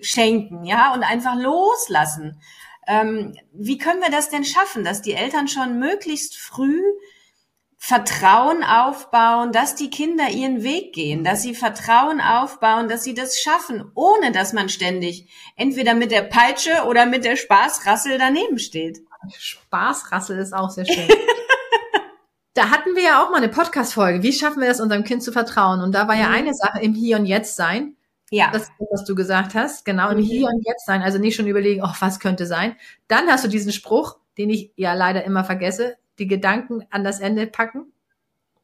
schenken, 0.00 0.64
ja, 0.64 0.92
und 0.92 1.04
einfach 1.04 1.36
loslassen. 1.36 2.40
Ähm, 2.88 3.36
wie 3.52 3.78
können 3.78 4.00
wir 4.00 4.10
das 4.10 4.30
denn 4.30 4.44
schaffen, 4.44 4.82
dass 4.82 5.00
die 5.00 5.12
Eltern 5.12 5.46
schon 5.46 5.78
möglichst 5.78 6.36
früh 6.36 6.82
Vertrauen 7.76 8.64
aufbauen, 8.64 9.52
dass 9.52 9.76
die 9.76 9.90
Kinder 9.90 10.30
ihren 10.30 10.64
Weg 10.64 10.92
gehen, 10.92 11.22
dass 11.22 11.42
sie 11.42 11.54
Vertrauen 11.54 12.20
aufbauen, 12.20 12.88
dass 12.88 13.04
sie 13.04 13.14
das 13.14 13.38
schaffen, 13.38 13.92
ohne 13.94 14.32
dass 14.32 14.52
man 14.52 14.68
ständig 14.68 15.28
entweder 15.54 15.94
mit 15.94 16.10
der 16.10 16.22
Peitsche 16.22 16.82
oder 16.88 17.06
mit 17.06 17.24
der 17.24 17.36
Spaßrassel 17.36 18.18
daneben 18.18 18.58
steht. 18.58 19.02
Spaßrassel 19.38 20.36
ist 20.36 20.52
auch 20.52 20.70
sehr 20.70 20.84
schön. 20.84 21.08
Da 22.54 22.70
hatten 22.70 22.94
wir 22.94 23.02
ja 23.02 23.22
auch 23.22 23.30
mal 23.30 23.38
eine 23.38 23.48
Podcast-Folge. 23.48 24.22
Wie 24.22 24.32
schaffen 24.32 24.60
wir 24.60 24.68
das, 24.68 24.80
unserem 24.80 25.02
Kind 25.02 25.22
zu 25.22 25.32
vertrauen? 25.32 25.80
Und 25.80 25.92
da 25.92 26.06
war 26.06 26.14
ja 26.14 26.28
mhm. 26.28 26.34
eine 26.34 26.54
Sache 26.54 26.80
im 26.80 26.94
Hier 26.94 27.18
und 27.18 27.26
Jetzt 27.26 27.56
sein. 27.56 27.96
Ja. 28.30 28.50
Das, 28.52 28.70
was 28.90 29.04
du 29.04 29.14
gesagt 29.14 29.54
hast. 29.54 29.84
Genau, 29.84 30.08
im 30.10 30.18
mhm. 30.18 30.22
Hier 30.22 30.46
und 30.46 30.64
Jetzt 30.64 30.86
sein. 30.86 31.02
Also 31.02 31.18
nicht 31.18 31.34
schon 31.34 31.48
überlegen, 31.48 31.82
ach, 31.82 32.00
was 32.00 32.20
könnte 32.20 32.46
sein. 32.46 32.76
Dann 33.08 33.26
hast 33.28 33.44
du 33.44 33.48
diesen 33.48 33.72
Spruch, 33.72 34.18
den 34.38 34.50
ich 34.50 34.72
ja 34.76 34.94
leider 34.94 35.24
immer 35.24 35.44
vergesse, 35.44 35.96
die 36.18 36.28
Gedanken 36.28 36.86
an 36.90 37.02
das 37.02 37.20
Ende 37.20 37.46
packen. 37.48 37.92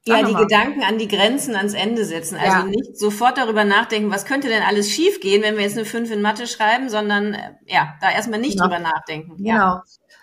Ja, 0.06 0.22
die 0.22 0.34
Gedanken 0.34 0.82
an 0.82 0.96
die 0.96 1.08
Grenzen 1.08 1.54
ans 1.54 1.74
Ende 1.74 2.06
setzen. 2.06 2.36
Also 2.36 2.58
ja. 2.58 2.64
nicht 2.64 2.98
sofort 2.98 3.36
darüber 3.36 3.64
nachdenken, 3.64 4.10
was 4.10 4.24
könnte 4.24 4.48
denn 4.48 4.62
alles 4.62 4.90
schiefgehen, 4.90 5.42
wenn 5.42 5.56
wir 5.56 5.62
jetzt 5.62 5.76
eine 5.76 5.84
5 5.84 6.10
in 6.10 6.22
Mathe 6.22 6.46
schreiben, 6.46 6.88
sondern 6.88 7.34
äh, 7.34 7.52
ja, 7.66 7.94
da 8.00 8.10
erstmal 8.10 8.40
nicht 8.40 8.52
genau. 8.52 8.64
drüber 8.64 8.78
nachdenken. 8.78 9.36
Genau. 9.36 9.50
Ja. 9.50 9.82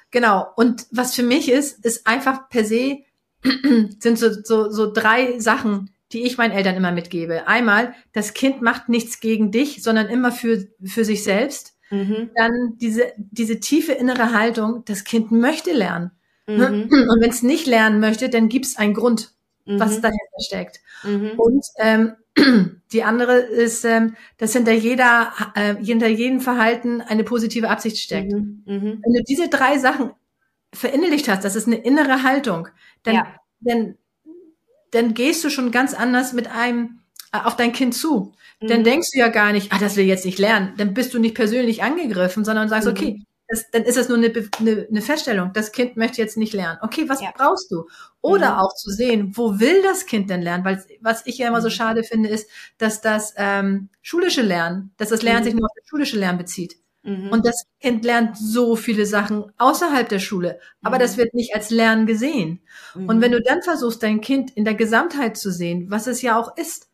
Genau. 0.09 0.47
Und 0.55 0.87
was 0.91 1.13
für 1.13 1.21
mich 1.21 1.51
ist, 1.51 1.85
ist 1.85 2.07
einfach 2.07 2.49
per 2.49 2.65
se 2.65 3.03
sind 3.99 4.19
so, 4.19 4.29
so, 4.43 4.69
so 4.69 4.91
drei 4.91 5.39
Sachen, 5.39 5.89
die 6.11 6.23
ich 6.23 6.37
meinen 6.37 6.51
Eltern 6.51 6.75
immer 6.75 6.91
mitgebe. 6.91 7.47
Einmal, 7.47 7.93
das 8.13 8.33
Kind 8.33 8.61
macht 8.61 8.89
nichts 8.89 9.19
gegen 9.19 9.51
dich, 9.51 9.83
sondern 9.83 10.07
immer 10.07 10.31
für, 10.31 10.67
für 10.83 11.03
sich 11.03 11.23
selbst. 11.23 11.75
Mhm. 11.89 12.29
Dann 12.35 12.77
diese, 12.77 13.13
diese 13.17 13.59
tiefe 13.59 13.93
innere 13.93 14.33
Haltung, 14.33 14.83
das 14.85 15.03
Kind 15.03 15.31
möchte 15.31 15.73
lernen. 15.73 16.11
Mhm. 16.47 16.55
Und 16.91 17.21
wenn 17.21 17.29
es 17.29 17.43
nicht 17.43 17.67
lernen 17.67 17.99
möchte, 17.99 18.29
dann 18.29 18.49
gibt 18.49 18.65
es 18.65 18.77
einen 18.77 18.93
Grund, 18.93 19.33
mhm. 19.65 19.79
was 19.79 20.01
dahinter 20.01 20.39
steckt. 20.39 20.79
Mhm. 21.03 21.31
Und 21.37 21.65
ähm, 21.79 22.13
die 22.91 23.03
andere 23.03 23.37
ist, 23.37 23.83
ähm, 23.83 24.15
dass 24.37 24.53
hinter 24.53 24.73
jeder, 24.73 25.33
äh, 25.55 25.75
hinter 25.75 26.07
jedem 26.07 26.39
Verhalten 26.39 27.01
eine 27.01 27.23
positive 27.23 27.69
Absicht 27.69 27.97
steckt. 27.97 28.31
Mhm. 28.31 28.63
Mhm. 28.65 29.01
Wenn 29.03 29.13
du 29.13 29.23
diese 29.27 29.49
drei 29.49 29.77
Sachen 29.77 30.11
verinnerlicht 30.77 31.27
hast, 31.27 31.43
das 31.43 31.55
ist 31.55 31.67
eine 31.67 31.77
innere 31.77 32.23
Haltung, 32.23 32.67
dann, 33.03 33.15
ja. 33.15 33.35
dann, 33.59 33.97
dann 34.91 35.13
gehst 35.13 35.43
du 35.43 35.49
schon 35.49 35.71
ganz 35.71 35.93
anders 35.93 36.33
mit 36.33 36.47
einem 36.47 36.99
äh, 37.33 37.39
auf 37.39 37.55
dein 37.55 37.73
Kind 37.73 37.93
zu. 37.95 38.33
Mhm. 38.61 38.67
Dann 38.67 38.83
denkst 38.83 39.09
du 39.13 39.19
ja 39.19 39.27
gar 39.27 39.51
nicht, 39.51 39.71
ah, 39.73 39.79
das 39.79 39.95
will 39.95 40.05
jetzt 40.05 40.25
nicht 40.25 40.39
lernen. 40.39 40.73
Dann 40.77 40.93
bist 40.93 41.13
du 41.13 41.19
nicht 41.19 41.35
persönlich 41.35 41.83
angegriffen, 41.83 42.45
sondern 42.45 42.69
sagst, 42.69 42.87
mhm. 42.87 42.93
okay, 42.93 43.23
das, 43.47 43.69
dann 43.71 43.83
ist 43.83 43.97
das 43.97 44.09
nur 44.09 44.17
eine, 44.17 44.31
eine, 44.59 44.87
eine 44.89 45.01
Feststellung. 45.01 45.51
Das 45.53 45.71
Kind 45.71 45.95
möchte 45.95 46.21
jetzt 46.21 46.35
nicht 46.37 46.53
lernen. 46.53 46.79
Okay, 46.81 47.07
was 47.07 47.21
ja. 47.21 47.31
brauchst 47.35 47.71
du? 47.71 47.87
Oder 48.21 48.53
mhm. 48.53 48.59
auch 48.59 48.73
zu 48.75 48.91
sehen, 48.91 49.31
wo 49.35 49.59
will 49.59 49.81
das 49.83 50.05
Kind 50.05 50.29
denn 50.29 50.41
lernen? 50.41 50.65
Weil 50.65 50.83
was 51.01 51.25
ich 51.25 51.37
ja 51.37 51.47
immer 51.47 51.61
so 51.61 51.69
mhm. 51.69 51.73
schade 51.73 52.03
finde, 52.03 52.29
ist, 52.29 52.49
dass 52.77 52.99
das 52.99 53.33
ähm, 53.37 53.89
schulische 54.01 54.41
Lernen, 54.41 54.91
dass 54.97 55.09
das 55.09 55.21
Lernen 55.21 55.41
mhm. 55.41 55.45
sich 55.45 55.53
nur 55.53 55.65
auf 55.65 55.75
das 55.77 55.87
schulische 55.87 56.19
Lernen 56.19 56.37
bezieht. 56.37 56.77
Mhm. 57.07 57.29
Und 57.29 57.45
das 57.45 57.63
Kind 57.79 58.03
lernt 58.03 58.37
so 58.37 58.75
viele 58.75 59.05
Sachen 59.05 59.45
außerhalb 59.57 60.09
der 60.09 60.19
Schule, 60.19 60.59
aber 60.81 60.97
mhm. 60.97 60.99
das 60.99 61.15
wird 61.15 61.33
nicht 61.33 61.55
als 61.55 61.69
Lernen 61.69 62.05
gesehen. 62.05 62.59
Mhm. 62.95 63.07
Und 63.07 63.21
wenn 63.21 63.31
du 63.31 63.41
dann 63.41 63.61
versuchst, 63.61 64.03
dein 64.03 64.19
Kind 64.19 64.51
in 64.51 64.65
der 64.65 64.75
Gesamtheit 64.75 65.37
zu 65.37 65.49
sehen, 65.49 65.89
was 65.89 66.07
es 66.07 66.21
ja 66.21 66.37
auch 66.37 66.57
ist, 66.57 66.89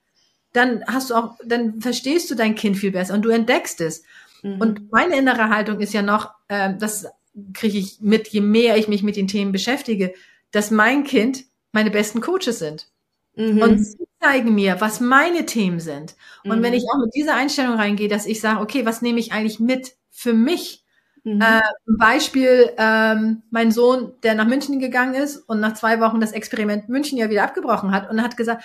dann 0.53 0.85
hast 0.85 1.09
du 1.09 1.15
auch, 1.15 1.35
dann 1.43 1.81
verstehst 1.81 2.29
du 2.29 2.35
dein 2.35 2.53
Kind 2.53 2.77
viel 2.77 2.91
besser 2.91 3.15
und 3.15 3.23
du 3.23 3.29
entdeckst 3.29 3.81
es. 3.81 4.03
Mhm. 4.43 4.61
Und 4.61 4.91
meine 4.91 5.17
innere 5.17 5.49
Haltung 5.49 5.79
ist 5.79 5.93
ja 5.93 6.03
noch, 6.03 6.29
äh, 6.47 6.75
das 6.77 7.07
kriege 7.53 7.79
ich 7.79 7.99
mit, 7.99 8.27
je 8.27 8.41
mehr 8.41 8.77
ich 8.77 8.87
mich 8.87 9.01
mit 9.01 9.15
den 9.15 9.27
Themen 9.27 9.51
beschäftige, 9.51 10.13
dass 10.51 10.69
mein 10.69 11.05
Kind 11.05 11.45
meine 11.71 11.89
besten 11.89 12.21
Coaches 12.21 12.59
sind. 12.59 12.87
Mhm. 13.35 13.61
Und 13.61 13.79
sie 13.79 14.07
zeigen 14.21 14.55
mir, 14.55 14.79
was 14.79 14.99
meine 14.99 15.45
Themen 15.45 15.79
sind. 15.79 16.15
Und 16.43 16.59
mhm. 16.59 16.63
wenn 16.63 16.73
ich 16.73 16.83
auch 16.91 16.99
mit 16.99 17.13
dieser 17.15 17.35
Einstellung 17.35 17.75
reingehe, 17.75 18.07
dass 18.07 18.25
ich 18.25 18.39
sage, 18.41 18.61
okay, 18.61 18.85
was 18.85 19.01
nehme 19.01 19.19
ich 19.19 19.31
eigentlich 19.31 19.59
mit 19.59 19.95
für 20.09 20.33
mich. 20.33 20.83
Mhm. 21.23 21.41
Äh, 21.41 21.61
Beispiel, 21.85 22.71
ähm, 22.77 23.43
mein 23.49 23.71
Sohn, 23.71 24.13
der 24.23 24.35
nach 24.35 24.45
München 24.45 24.79
gegangen 24.79 25.15
ist 25.15 25.37
und 25.37 25.59
nach 25.59 25.73
zwei 25.73 25.99
Wochen 25.99 26.19
das 26.19 26.33
Experiment 26.33 26.89
München 26.89 27.17
ja 27.17 27.29
wieder 27.29 27.43
abgebrochen 27.43 27.91
hat 27.91 28.09
und 28.09 28.21
hat 28.21 28.37
gesagt, 28.37 28.63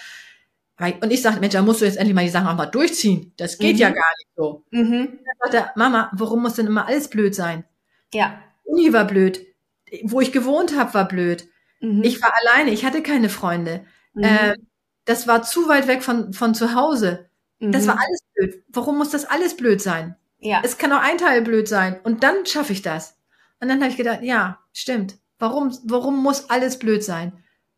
und 1.01 1.11
ich 1.11 1.23
sagte, 1.23 1.41
Mensch, 1.41 1.55
da 1.55 1.63
musst 1.63 1.81
du 1.81 1.87
jetzt 1.87 1.97
endlich 1.97 2.15
mal 2.15 2.25
die 2.25 2.31
Sachen 2.31 2.47
auch 2.47 2.57
mal 2.57 2.67
durchziehen. 2.67 3.33
Das 3.37 3.59
geht 3.59 3.75
mhm. 3.75 3.81
ja 3.81 3.89
gar 3.91 4.13
nicht 4.19 4.29
so. 4.37 4.65
Mhm. 4.71 5.19
Dann 5.25 5.35
sagt 5.43 5.55
er, 5.55 5.73
Mama, 5.75 6.11
warum 6.15 6.43
muss 6.43 6.55
denn 6.55 6.69
immer 6.69 6.87
alles 6.87 7.09
blöd 7.09 7.35
sein? 7.35 7.65
Ja. 8.15 8.41
Uni 8.65 8.93
war 8.93 9.05
blöd. 9.05 9.45
Wo 10.05 10.21
ich 10.21 10.31
gewohnt 10.31 10.79
habe, 10.79 10.95
war 10.95 11.09
blöd. 11.09 11.49
Mhm. 11.81 12.05
Ich 12.05 12.23
war 12.23 12.33
alleine, 12.43 12.71
ich 12.71 12.85
hatte 12.85 13.03
keine 13.03 13.29
Freunde. 13.29 13.85
Mhm. 14.19 14.25
Äh, 14.25 14.55
das 15.05 15.27
war 15.27 15.43
zu 15.43 15.69
weit 15.69 15.87
weg 15.87 16.03
von, 16.03 16.33
von 16.33 16.55
zu 16.55 16.75
Hause. 16.75 17.29
Das 17.61 17.87
war 17.87 17.95
mhm. 17.95 18.01
alles 18.01 18.21
blöd. 18.35 18.65
Warum 18.69 18.99
muss 18.99 19.11
das 19.11 19.25
alles 19.25 19.57
blöd 19.57 19.81
sein? 19.81 20.17
Ja. 20.39 20.61
Es 20.63 20.79
kann 20.79 20.93
auch 20.93 21.01
ein 21.01 21.19
Teil 21.19 21.43
blöd 21.43 21.67
sein 21.67 21.99
und 22.05 22.23
dann 22.23 22.47
schaffe 22.47 22.73
ich 22.73 22.83
das. 22.83 23.17
Und 23.61 23.69
dann 23.69 23.81
habe 23.81 23.91
ich 23.91 23.97
gedacht, 23.97 24.23
ja, 24.23 24.61
stimmt. 24.73 25.17
Warum, 25.39 25.77
warum 25.85 26.23
muss 26.23 26.51
alles 26.51 26.79
blöd 26.79 27.03
sein? 27.03 27.33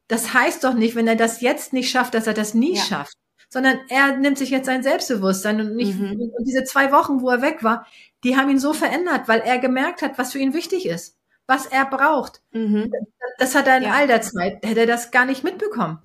Das 0.09 0.35
heißt 0.35 0.65
doch 0.65 0.75
nicht, 0.75 0.97
wenn 0.97 1.07
er 1.07 1.17
das 1.17 1.41
jetzt 1.41 1.73
nicht 1.73 1.91
schafft, 1.91 2.15
dass 2.15 2.27
er 2.27 2.35
das 2.35 2.53
nie 2.53 2.75
ja. 2.75 2.83
schafft, 2.83 3.17
sondern 3.49 3.79
er 3.89 4.17
nimmt 4.17 4.39
sich 4.39 4.51
jetzt 4.51 4.67
sein 4.67 4.83
Selbstbewusstsein 4.83 5.61
und 5.61 5.77
nicht, 5.77 5.99
mhm. 5.99 6.33
und 6.37 6.45
diese 6.45 6.65
zwei 6.65 6.91
Wochen, 6.93 7.21
wo 7.21 7.31
er 7.31 7.43
weg 7.43 7.63
war, 7.63 7.87
die 8.25 8.37
haben 8.37 8.51
ihn 8.51 8.59
so 8.59 8.73
verändert, 8.73 9.29
weil 9.29 9.41
er 9.41 9.59
gemerkt 9.59 10.03
hat, 10.03 10.19
was 10.19 10.33
für 10.33 10.39
ihn 10.39 10.53
wichtig 10.53 10.87
ist, 10.87 11.17
was 11.47 11.67
er 11.67 11.87
braucht. 11.87 12.43
Mhm. 12.53 12.93
Das 13.39 13.55
hat 13.55 13.67
er 13.67 13.79
in 13.79 13.85
ja. 13.85 13.93
all 13.93 14.07
der 14.07 14.21
Zeit, 14.21 14.65
hätte 14.65 14.81
er 14.81 14.87
das 14.87 15.11
gar 15.11 15.25
nicht 15.25 15.45
mitbekommen. 15.45 15.99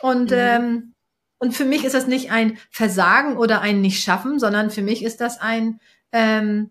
Und 0.00 0.30
mhm. 0.30 0.36
ähm, 0.36 0.94
und 1.40 1.52
für 1.56 1.64
mich 1.64 1.84
ist 1.84 1.94
das 1.94 2.06
nicht 2.06 2.30
ein 2.30 2.58
Versagen 2.70 3.38
oder 3.38 3.62
ein 3.62 3.80
Nicht-Schaffen, 3.80 4.38
sondern 4.38 4.70
für 4.70 4.82
mich 4.82 5.02
ist 5.02 5.22
das 5.22 5.40
ein, 5.40 5.80
ähm, 6.12 6.70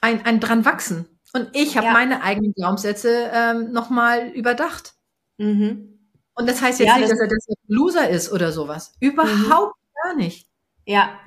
ein, 0.00 0.24
ein 0.24 0.40
dran 0.40 0.64
wachsen. 0.64 1.06
Und 1.34 1.50
ich 1.52 1.76
habe 1.76 1.88
ja. 1.88 1.92
meine 1.92 2.22
eigenen 2.22 2.54
Glaubenssätze 2.54 3.30
ähm, 3.32 3.70
nochmal 3.70 4.28
überdacht. 4.28 4.94
Mhm. 5.36 5.98
Und 6.34 6.48
das 6.48 6.62
heißt 6.62 6.80
jetzt 6.80 6.88
ja, 6.88 6.96
nicht, 6.96 7.10
das 7.10 7.18
dass 7.18 7.48
er 7.48 7.54
ein 7.54 7.68
Loser 7.68 8.08
ist 8.08 8.32
oder 8.32 8.50
sowas. 8.50 8.94
Überhaupt 8.98 9.76
mhm. 9.76 9.94
gar 10.02 10.16
nicht. 10.16 10.48
Ja, 10.86 11.20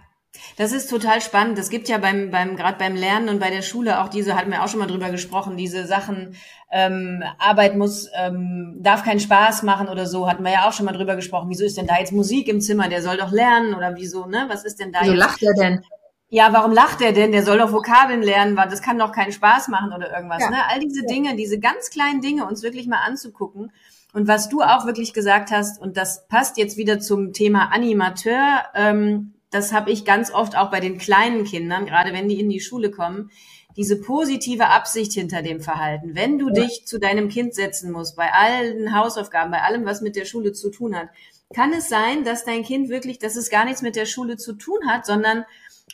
das 0.57 0.71
ist 0.71 0.89
total 0.89 1.21
spannend. 1.21 1.57
Es 1.59 1.69
gibt 1.69 1.87
ja 1.87 1.97
beim, 1.97 2.31
beim 2.31 2.55
gerade 2.55 2.77
beim 2.77 2.95
Lernen 2.95 3.29
und 3.29 3.39
bei 3.39 3.49
der 3.49 3.61
Schule 3.61 4.01
auch 4.01 4.09
diese, 4.09 4.35
hatten 4.35 4.51
wir 4.51 4.63
auch 4.63 4.67
schon 4.67 4.79
mal 4.79 4.87
drüber 4.87 5.09
gesprochen, 5.09 5.57
diese 5.57 5.85
Sachen, 5.85 6.35
ähm, 6.71 7.23
Arbeit 7.37 7.75
muss, 7.75 8.09
ähm, 8.15 8.77
darf 8.79 9.03
keinen 9.03 9.19
Spaß 9.19 9.63
machen 9.63 9.87
oder 9.87 10.07
so, 10.07 10.27
hatten 10.27 10.43
wir 10.43 10.51
ja 10.51 10.67
auch 10.67 10.73
schon 10.73 10.85
mal 10.85 10.91
drüber 10.91 11.15
gesprochen. 11.15 11.49
Wieso 11.49 11.63
ist 11.63 11.77
denn 11.77 11.87
da 11.87 11.99
jetzt 11.99 12.11
Musik 12.11 12.47
im 12.47 12.61
Zimmer? 12.61 12.89
Der 12.89 13.01
soll 13.01 13.17
doch 13.17 13.31
lernen 13.31 13.75
oder 13.75 13.95
wieso, 13.95 14.25
ne? 14.25 14.45
Was 14.47 14.65
ist 14.65 14.79
denn 14.79 14.91
da 14.91 15.01
wieso 15.01 15.13
jetzt? 15.13 15.19
lacht 15.19 15.43
er 15.43 15.53
denn? 15.53 15.83
Ja, 16.29 16.51
warum 16.51 16.71
lacht 16.71 16.99
er 17.01 17.13
denn? 17.13 17.31
Der 17.31 17.43
soll 17.43 17.59
doch 17.59 17.71
Vokabeln 17.71 18.23
lernen, 18.23 18.57
weil 18.57 18.67
das 18.67 18.81
kann 18.81 18.97
doch 18.97 19.11
keinen 19.11 19.31
Spaß 19.31 19.67
machen 19.67 19.93
oder 19.93 20.11
irgendwas. 20.11 20.41
Ja. 20.41 20.49
Ne? 20.49 20.57
All 20.67 20.79
diese 20.79 21.05
Dinge, 21.05 21.35
diese 21.35 21.59
ganz 21.59 21.91
kleinen 21.91 22.21
Dinge 22.21 22.47
uns 22.47 22.63
wirklich 22.63 22.87
mal 22.87 23.03
anzugucken. 23.05 23.71
Und 24.13 24.27
was 24.27 24.49
du 24.49 24.61
auch 24.61 24.87
wirklich 24.87 25.13
gesagt 25.13 25.51
hast, 25.51 25.79
und 25.79 25.95
das 25.95 26.27
passt 26.27 26.57
jetzt 26.57 26.75
wieder 26.75 26.99
zum 26.99 27.33
Thema 27.33 27.71
Animateur, 27.71 28.63
ähm, 28.73 29.32
das 29.53 29.73
habe 29.73 29.91
ich 29.91 30.05
ganz 30.05 30.31
oft 30.31 30.57
auch 30.57 30.71
bei 30.71 30.79
den 30.79 30.97
kleinen 30.97 31.43
Kindern, 31.43 31.85
gerade 31.85 32.13
wenn 32.13 32.27
die 32.27 32.39
in 32.39 32.49
die 32.49 32.59
Schule 32.59 32.91
kommen, 32.91 33.31
diese 33.75 33.99
positive 33.99 34.67
Absicht 34.67 35.13
hinter 35.13 35.41
dem 35.41 35.59
Verhalten. 35.59 36.15
Wenn 36.15 36.37
du 36.37 36.49
ja. 36.49 36.63
dich 36.63 36.85
zu 36.85 36.99
deinem 36.99 37.29
Kind 37.29 37.55
setzen 37.55 37.91
musst, 37.91 38.15
bei 38.15 38.31
allen 38.31 38.95
Hausaufgaben, 38.95 39.51
bei 39.51 39.61
allem, 39.61 39.85
was 39.85 40.01
mit 40.01 40.15
der 40.15 40.25
Schule 40.25 40.53
zu 40.53 40.69
tun 40.69 40.95
hat, 40.95 41.09
kann 41.53 41.73
es 41.73 41.89
sein, 41.89 42.23
dass 42.23 42.45
dein 42.45 42.63
Kind 42.63 42.89
wirklich, 42.89 43.19
dass 43.19 43.35
es 43.35 43.49
gar 43.49 43.65
nichts 43.65 43.81
mit 43.81 43.95
der 43.95 44.05
Schule 44.05 44.37
zu 44.37 44.53
tun 44.53 44.79
hat, 44.87 45.05
sondern 45.05 45.45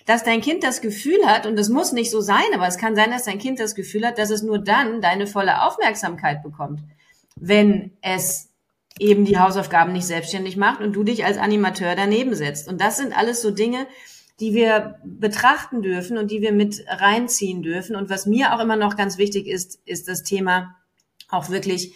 dass 0.05 0.23
dein 0.23 0.41
Kind 0.41 0.63
das 0.63 0.81
Gefühl 0.81 1.25
hat, 1.25 1.45
und 1.45 1.57
das 1.57 1.69
muss 1.69 1.91
nicht 1.91 2.11
so 2.11 2.21
sein, 2.21 2.43
aber 2.53 2.67
es 2.67 2.77
kann 2.77 2.95
sein, 2.95 3.11
dass 3.11 3.23
dein 3.23 3.39
Kind 3.39 3.59
das 3.59 3.75
Gefühl 3.75 4.05
hat, 4.05 4.17
dass 4.17 4.29
es 4.29 4.41
nur 4.41 4.59
dann 4.59 5.01
deine 5.01 5.27
volle 5.27 5.63
Aufmerksamkeit 5.63 6.43
bekommt, 6.43 6.81
wenn 7.35 7.91
es 8.01 8.48
eben 8.99 9.25
die 9.25 9.39
Hausaufgaben 9.39 9.93
nicht 9.93 10.05
selbstständig 10.05 10.57
macht 10.57 10.81
und 10.81 10.93
du 10.93 11.03
dich 11.03 11.25
als 11.25 11.37
Animateur 11.37 11.95
daneben 11.95 12.35
setzt. 12.35 12.67
Und 12.67 12.81
das 12.81 12.97
sind 12.97 13.17
alles 13.17 13.41
so 13.41 13.51
Dinge, 13.51 13.87
die 14.39 14.53
wir 14.53 14.99
betrachten 15.03 15.81
dürfen 15.81 16.17
und 16.17 16.31
die 16.31 16.41
wir 16.41 16.51
mit 16.51 16.85
reinziehen 16.87 17.61
dürfen. 17.61 17.95
Und 17.95 18.09
was 18.09 18.25
mir 18.25 18.53
auch 18.53 18.59
immer 18.59 18.75
noch 18.75 18.95
ganz 18.95 19.17
wichtig 19.17 19.47
ist, 19.47 19.79
ist 19.85 20.07
das 20.07 20.23
Thema 20.23 20.75
auch 21.29 21.49
wirklich, 21.49 21.93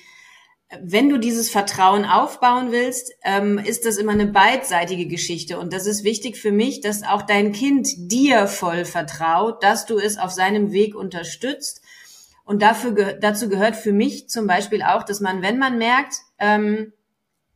wenn 0.82 1.10
du 1.10 1.18
dieses 1.20 1.50
Vertrauen 1.50 2.04
aufbauen 2.06 2.72
willst, 2.72 3.14
ähm, 3.24 3.60
ist 3.60 3.86
das 3.86 3.98
immer 3.98 4.14
eine 4.14 4.28
beidseitige 4.28 5.06
Geschichte. 5.08 5.60
Und 5.60 5.72
das 5.72 5.86
ist 5.86 6.04
wichtig 6.04 6.38
für 6.38 6.52
mich, 6.52 6.82
dass 6.82 7.04
auch 7.04 7.22
dein 7.22 7.52
Kind 7.52 7.88
dir 7.98 8.48
voll 8.48 8.86
vertraut, 8.86 9.64
dass 9.64 9.86
du 9.86 9.98
es 9.98 10.18
auf 10.18 10.32
seinem 10.32 10.72
Weg 10.72 10.96
unterstützt. 10.96 11.82
Und 12.44 12.62
dafür, 12.62 13.14
dazu 13.14 13.50
gehört 13.50 13.76
für 13.76 13.94
mich 13.94 14.30
zum 14.30 14.48
Beispiel 14.48 14.82
auch, 14.82 15.04
dass 15.04 15.22
man, 15.22 15.42
wenn 15.42 15.60
man 15.60 15.78
merkt, 15.78 16.16
ähm, 16.44 16.94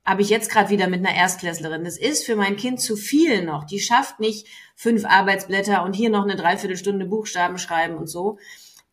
habe 0.05 0.21
ich 0.21 0.29
jetzt 0.29 0.49
gerade 0.49 0.69
wieder 0.69 0.87
mit 0.87 1.05
einer 1.05 1.15
Erstklässlerin. 1.15 1.83
Das 1.83 1.97
ist 1.97 2.25
für 2.25 2.37
mein 2.37 2.55
Kind 2.55 2.79
zu 2.79 2.95
viel 2.95 3.43
noch. 3.43 3.65
Die 3.65 3.81
schafft 3.81 4.21
nicht 4.21 4.47
fünf 4.75 5.03
Arbeitsblätter 5.05 5.83
und 5.83 5.93
hier 5.93 6.09
noch 6.09 6.23
eine 6.23 6.37
Dreiviertelstunde 6.37 7.05
Buchstaben 7.05 7.57
schreiben 7.57 7.97
und 7.97 8.07
so. 8.07 8.39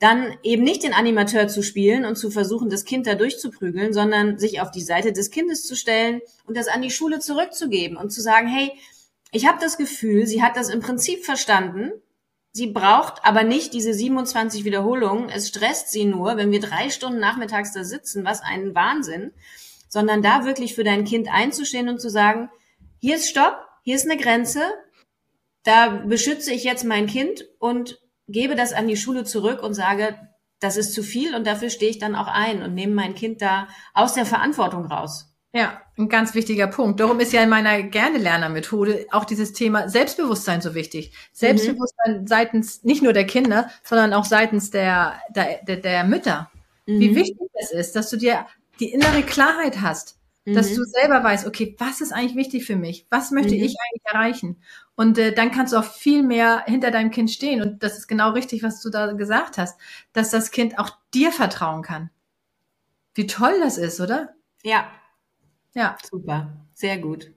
Dann 0.01 0.37
eben 0.43 0.65
nicht 0.65 0.83
den 0.83 0.93
Animateur 0.93 1.47
zu 1.47 1.63
spielen 1.63 2.05
und 2.05 2.17
zu 2.17 2.33
versuchen, 2.33 2.69
das 2.69 2.85
Kind 2.85 3.07
da 3.07 3.15
durchzuprügeln, 3.15 3.93
sondern 3.93 4.39
sich 4.39 4.61
auf 4.61 4.73
die 4.73 4.83
Seite 4.83 5.13
des 5.13 5.31
Kindes 5.31 5.65
zu 5.65 5.77
stellen 5.77 6.21
und 6.47 6.57
das 6.57 6.67
an 6.67 6.83
die 6.83 6.91
Schule 6.91 7.21
zurückzugeben 7.21 7.97
und 7.97 8.11
zu 8.11 8.21
sagen, 8.21 8.49
hey, 8.49 8.73
ich 9.31 9.47
habe 9.47 9.59
das 9.61 9.79
Gefühl, 9.79 10.27
sie 10.27 10.43
hat 10.43 10.57
das 10.57 10.69
im 10.69 10.81
Prinzip 10.81 11.25
verstanden. 11.25 11.93
Sie 12.51 12.67
braucht 12.67 13.25
aber 13.25 13.45
nicht 13.45 13.73
diese 13.73 13.95
27 13.95 14.65
Wiederholungen. 14.65 15.29
Es 15.29 15.49
stresst 15.49 15.93
sie 15.93 16.07
nur, 16.07 16.37
wenn 16.37 16.51
wir 16.51 16.61
drei 16.61 16.91
Stunden 16.91 17.21
nachmittags 17.21 17.73
da 17.73 17.85
sitzen. 17.85 18.25
Was 18.25 18.43
ein 18.43 18.75
Wahnsinn 18.75 19.33
sondern 19.95 20.23
da 20.23 20.45
wirklich 20.45 20.75
für 20.75 20.83
dein 20.83 21.05
Kind 21.05 21.29
einzustehen 21.33 21.89
und 21.89 22.01
zu 22.01 22.11
sagen, 22.11 22.51
hier 22.99 23.15
ist 23.15 23.29
Stopp, 23.29 23.57
hier 23.85 23.95
ist 23.95 24.11
eine 24.11 24.21
Grenze, 24.21 24.61
da 25.63 26.03
beschütze 26.05 26.53
ich 26.53 26.65
jetzt 26.65 26.85
mein 26.85 27.07
Kind 27.07 27.45
und 27.61 28.01
gebe 28.27 28.57
das 28.57 28.73
an 28.73 28.89
die 28.89 28.97
Schule 28.97 29.23
zurück 29.23 29.63
und 29.63 29.75
sage, 29.75 30.19
das 30.59 30.77
ist 30.77 30.95
zu 30.95 31.05
viel 31.05 31.37
und 31.37 31.47
dafür 31.47 31.71
stehe 31.71 31.93
ich 31.93 32.01
dann 32.01 32.17
auch 32.17 32.27
ein 32.27 32.65
und 32.65 32.75
nehme 32.75 32.93
mein 32.93 33.15
Kind 33.15 33.41
da 33.41 33.69
aus 33.93 34.15
der 34.15 34.27
Verantwortung 34.27 34.87
raus. 34.87 35.33
Ja, 35.53 35.81
ein 35.97 36.09
ganz 36.09 36.35
wichtiger 36.35 36.67
Punkt. 36.67 36.99
Darum 36.99 37.21
ist 37.21 37.33
ja 37.33 37.45
in 37.45 37.49
meiner 37.49 37.85
gerne 37.85 38.19
Lerner-Methode 38.19 39.07
auch 39.13 39.25
dieses 39.25 39.53
Thema 39.53 39.89
Selbstbewusstsein 39.89 40.61
so 40.61 40.75
wichtig. 40.75 41.13
Selbstbewusstsein 41.33 42.23
mhm. 42.23 42.27
seitens 42.27 42.83
nicht 42.83 43.05
nur 43.05 43.13
der 43.13 43.27
Kinder, 43.27 43.71
sondern 43.85 44.13
auch 44.13 44.25
seitens 44.25 44.73
der, 44.73 45.21
der, 45.37 45.63
der, 45.63 45.77
der 45.77 46.03
Mütter. 46.03 46.51
Mhm. 46.87 46.99
Wie 46.99 47.15
wichtig 47.15 47.49
es 47.53 47.71
ist, 47.71 47.95
dass 47.95 48.11
du 48.11 48.17
dir 48.17 48.47
die 48.81 48.93
innere 48.93 49.23
Klarheit 49.23 49.81
hast, 49.81 50.19
mhm. 50.45 50.55
dass 50.55 50.75
du 50.75 50.85
selber 50.85 51.23
weißt, 51.23 51.47
okay, 51.47 51.75
was 51.79 52.01
ist 52.01 52.13
eigentlich 52.13 52.37
wichtig 52.37 52.65
für 52.65 52.77
mich? 52.77 53.07
Was 53.11 53.31
möchte 53.31 53.55
mhm. 53.55 53.63
ich 53.63 53.77
eigentlich 53.79 54.05
erreichen? 54.05 54.63
Und 54.97 55.19
äh, 55.19 55.33
dann 55.33 55.51
kannst 55.51 55.73
du 55.73 55.79
auch 55.79 55.85
viel 55.85 56.23
mehr 56.23 56.65
hinter 56.67 56.91
deinem 56.91 57.11
Kind 57.11 57.31
stehen. 57.31 57.63
Und 57.63 57.83
das 57.83 57.99
ist 57.99 58.07
genau 58.07 58.31
richtig, 58.31 58.63
was 58.63 58.81
du 58.81 58.91
da 58.91 59.13
gesagt 59.13 59.59
hast, 59.59 59.79
dass 60.13 60.31
das 60.31 60.51
Kind 60.51 60.79
auch 60.79 60.91
dir 61.13 61.33
vertrauen 61.33 61.83
kann. 61.83 62.11
Wie 63.15 63.27
toll 63.27 63.55
das 63.61 63.79
ist, 63.79 64.01
oder? 64.01 64.35
Ja. 64.63 64.91
Ja. 65.75 65.97
Super. 66.09 66.57
Sehr 66.75 66.99
gut. 66.99 67.33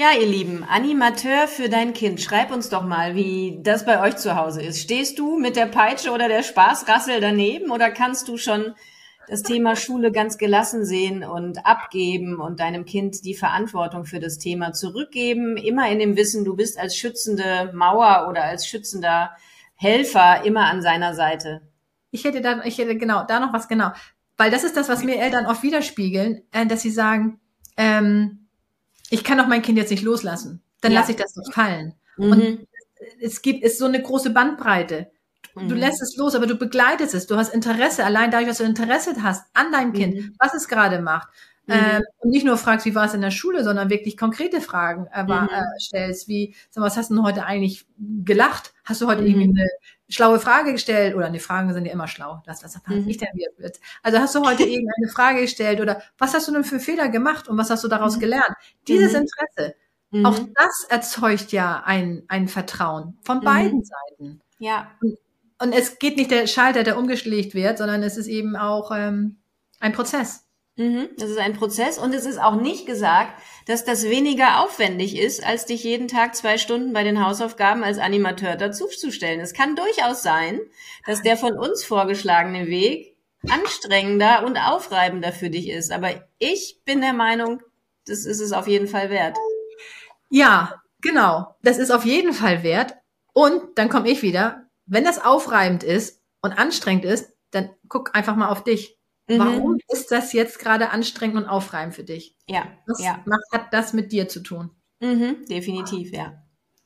Ja, 0.00 0.12
ihr 0.12 0.28
Lieben, 0.28 0.62
Animateur 0.62 1.48
für 1.48 1.68
dein 1.68 1.92
Kind, 1.92 2.20
schreib 2.20 2.52
uns 2.52 2.68
doch 2.68 2.84
mal, 2.84 3.16
wie 3.16 3.58
das 3.64 3.84
bei 3.84 4.00
euch 4.00 4.16
zu 4.16 4.36
Hause 4.36 4.62
ist. 4.62 4.80
Stehst 4.80 5.18
du 5.18 5.36
mit 5.36 5.56
der 5.56 5.66
Peitsche 5.66 6.12
oder 6.12 6.28
der 6.28 6.44
Spaßrassel 6.44 7.20
daneben 7.20 7.72
oder 7.72 7.90
kannst 7.90 8.28
du 8.28 8.36
schon 8.36 8.76
das 9.28 9.42
Thema 9.42 9.76
Schule 9.76 10.10
ganz 10.10 10.38
gelassen 10.38 10.84
sehen 10.84 11.22
und 11.22 11.66
abgeben 11.66 12.40
und 12.40 12.60
deinem 12.60 12.84
Kind 12.84 13.24
die 13.24 13.34
Verantwortung 13.34 14.04
für 14.04 14.20
das 14.20 14.38
Thema 14.38 14.72
zurückgeben, 14.72 15.56
immer 15.56 15.90
in 15.90 15.98
dem 15.98 16.16
Wissen, 16.16 16.44
du 16.44 16.56
bist 16.56 16.78
als 16.78 16.96
schützende 16.96 17.70
Mauer 17.74 18.26
oder 18.28 18.44
als 18.44 18.66
schützender 18.66 19.30
Helfer 19.74 20.44
immer 20.44 20.66
an 20.66 20.82
seiner 20.82 21.14
Seite. 21.14 21.62
Ich 22.10 22.24
hätte 22.24 22.40
da, 22.40 22.64
ich 22.64 22.78
hätte 22.78 22.96
genau, 22.96 23.24
da 23.24 23.38
noch 23.38 23.52
was 23.52 23.68
genau. 23.68 23.90
Weil 24.38 24.50
das 24.50 24.64
ist 24.64 24.76
das, 24.76 24.88
was 24.88 25.04
mir 25.04 25.20
Eltern 25.20 25.46
oft 25.46 25.62
widerspiegeln, 25.62 26.42
äh, 26.52 26.66
dass 26.66 26.82
sie 26.82 26.90
sagen, 26.90 27.40
ähm, 27.76 28.48
ich 29.10 29.24
kann 29.24 29.38
doch 29.38 29.46
mein 29.46 29.62
Kind 29.62 29.78
jetzt 29.78 29.90
nicht 29.90 30.02
loslassen. 30.02 30.62
Dann 30.80 30.92
ja. 30.92 31.00
lasse 31.00 31.12
ich 31.12 31.18
das 31.18 31.34
doch 31.34 31.52
fallen. 31.52 31.94
Mhm. 32.16 32.30
Und 32.30 32.68
es 33.20 33.42
gibt, 33.42 33.62
ist 33.62 33.78
so 33.78 33.86
eine 33.86 34.00
große 34.00 34.30
Bandbreite. 34.30 35.10
Du 35.66 35.74
mhm. 35.74 35.80
lässt 35.80 36.02
es 36.02 36.16
los, 36.16 36.34
aber 36.34 36.46
du 36.46 36.56
begleitest 36.56 37.14
es. 37.14 37.26
Du 37.26 37.36
hast 37.36 37.52
Interesse, 37.52 38.04
allein 38.04 38.30
dadurch, 38.30 38.48
dass 38.48 38.58
du 38.58 38.64
Interesse 38.64 39.14
hast 39.22 39.44
an 39.54 39.72
deinem 39.72 39.92
Kind, 39.92 40.14
mhm. 40.14 40.34
was 40.38 40.54
es 40.54 40.68
gerade 40.68 41.00
macht. 41.00 41.28
Mhm. 41.66 41.74
Ähm, 41.74 42.02
und 42.18 42.30
nicht 42.30 42.46
nur 42.46 42.56
fragst, 42.56 42.86
wie 42.86 42.94
war 42.94 43.04
es 43.04 43.14
in 43.14 43.20
der 43.20 43.30
Schule, 43.30 43.62
sondern 43.62 43.90
wirklich 43.90 44.16
konkrete 44.16 44.60
Fragen 44.60 45.06
äh, 45.12 45.22
mhm. 45.22 45.48
äh, 45.50 45.80
stellst, 45.80 46.26
wie, 46.26 46.54
sag 46.70 46.82
was 46.82 46.96
hast 46.96 47.10
du 47.10 47.14
denn 47.14 47.24
heute 47.24 47.44
eigentlich 47.44 47.86
gelacht? 48.24 48.72
Hast 48.84 49.02
du 49.02 49.06
heute 49.06 49.22
irgendwie 49.22 49.48
mhm. 49.48 49.58
eine 49.58 49.68
schlaue 50.08 50.40
Frage 50.40 50.72
gestellt? 50.72 51.14
Oder 51.14 51.28
die 51.28 51.38
Fragen 51.38 51.74
sind 51.74 51.84
ja 51.84 51.92
immer 51.92 52.08
schlau. 52.08 52.42
Das, 52.46 52.60
das 52.60 52.74
erfahre 52.74 53.00
ich 53.00 53.18
denn 53.18 53.28
wieder. 53.34 53.70
Also 54.02 54.18
hast 54.18 54.34
du 54.34 54.40
heute 54.40 54.62
irgendeine 54.64 55.08
Frage 55.12 55.42
gestellt 55.42 55.80
oder 55.80 56.00
was 56.16 56.32
hast 56.32 56.48
du 56.48 56.52
denn 56.52 56.64
für 56.64 56.80
Fehler 56.80 57.10
gemacht 57.10 57.48
und 57.48 57.58
was 57.58 57.68
hast 57.68 57.84
du 57.84 57.88
daraus 57.88 58.16
mhm. 58.16 58.20
gelernt? 58.20 58.54
Dieses 58.86 59.12
Interesse, 59.12 59.74
auch 60.24 60.38
das 60.54 60.86
erzeugt 60.88 61.52
ja 61.52 61.82
ein, 61.84 62.22
ein 62.28 62.48
Vertrauen 62.48 63.18
von 63.22 63.40
beiden 63.40 63.84
Seiten. 63.84 64.40
Ja. 64.58 64.90
Und 65.02 65.18
und 65.60 65.72
es 65.72 65.98
geht 65.98 66.16
nicht 66.16 66.30
der 66.30 66.46
Schalter, 66.46 66.84
der 66.84 66.98
umgeschlägt 66.98 67.54
wird, 67.54 67.78
sondern 67.78 68.02
es 68.02 68.16
ist 68.16 68.28
eben 68.28 68.56
auch 68.56 68.90
ähm, 68.94 69.38
ein 69.80 69.92
Prozess. 69.92 70.44
Mhm, 70.76 71.08
das 71.16 71.30
ist 71.30 71.38
ein 71.38 71.54
Prozess 71.54 71.98
und 71.98 72.14
es 72.14 72.24
ist 72.24 72.38
auch 72.38 72.54
nicht 72.54 72.86
gesagt, 72.86 73.42
dass 73.66 73.84
das 73.84 74.04
weniger 74.04 74.62
aufwendig 74.62 75.18
ist, 75.18 75.44
als 75.44 75.66
dich 75.66 75.82
jeden 75.82 76.06
Tag 76.06 76.36
zwei 76.36 76.56
Stunden 76.56 76.92
bei 76.92 77.02
den 77.02 77.24
Hausaufgaben 77.24 77.82
als 77.82 77.98
Animateur 77.98 78.54
dazuzustellen. 78.54 79.40
Es 79.40 79.54
kann 79.54 79.74
durchaus 79.74 80.22
sein, 80.22 80.60
dass 81.04 81.22
der 81.22 81.36
von 81.36 81.58
uns 81.58 81.84
vorgeschlagene 81.84 82.68
Weg 82.68 83.16
anstrengender 83.48 84.44
und 84.46 84.56
aufreibender 84.56 85.32
für 85.32 85.50
dich 85.50 85.68
ist. 85.68 85.90
Aber 85.90 86.10
ich 86.38 86.80
bin 86.84 87.00
der 87.00 87.12
Meinung, 87.12 87.60
das 88.06 88.24
ist 88.24 88.40
es 88.40 88.52
auf 88.52 88.68
jeden 88.68 88.86
Fall 88.86 89.10
wert. 89.10 89.36
Ja, 90.30 90.80
genau. 91.00 91.56
Das 91.62 91.78
ist 91.78 91.90
auf 91.90 92.04
jeden 92.04 92.32
Fall 92.32 92.62
wert. 92.62 92.94
Und 93.32 93.78
dann 93.78 93.88
komme 93.88 94.10
ich 94.10 94.22
wieder 94.22 94.67
wenn 94.88 95.04
das 95.04 95.24
aufreibend 95.24 95.84
ist 95.84 96.22
und 96.40 96.52
anstrengend 96.52 97.04
ist, 97.04 97.32
dann 97.50 97.70
guck 97.88 98.14
einfach 98.14 98.36
mal 98.36 98.48
auf 98.48 98.64
dich. 98.64 98.98
Mhm. 99.28 99.38
Warum 99.38 99.78
ist 99.88 100.10
das 100.10 100.32
jetzt 100.32 100.58
gerade 100.58 100.90
anstrengend 100.90 101.36
und 101.36 101.46
aufreibend 101.46 101.94
für 101.94 102.04
dich? 102.04 102.36
Ja. 102.46 102.66
Was 102.86 103.02
ja. 103.02 103.22
Macht, 103.26 103.44
hat 103.52 103.72
das 103.72 103.92
mit 103.92 104.12
dir 104.12 104.28
zu 104.28 104.40
tun? 104.40 104.70
Mhm, 105.00 105.44
definitiv, 105.48 106.12
ja. 106.12 106.42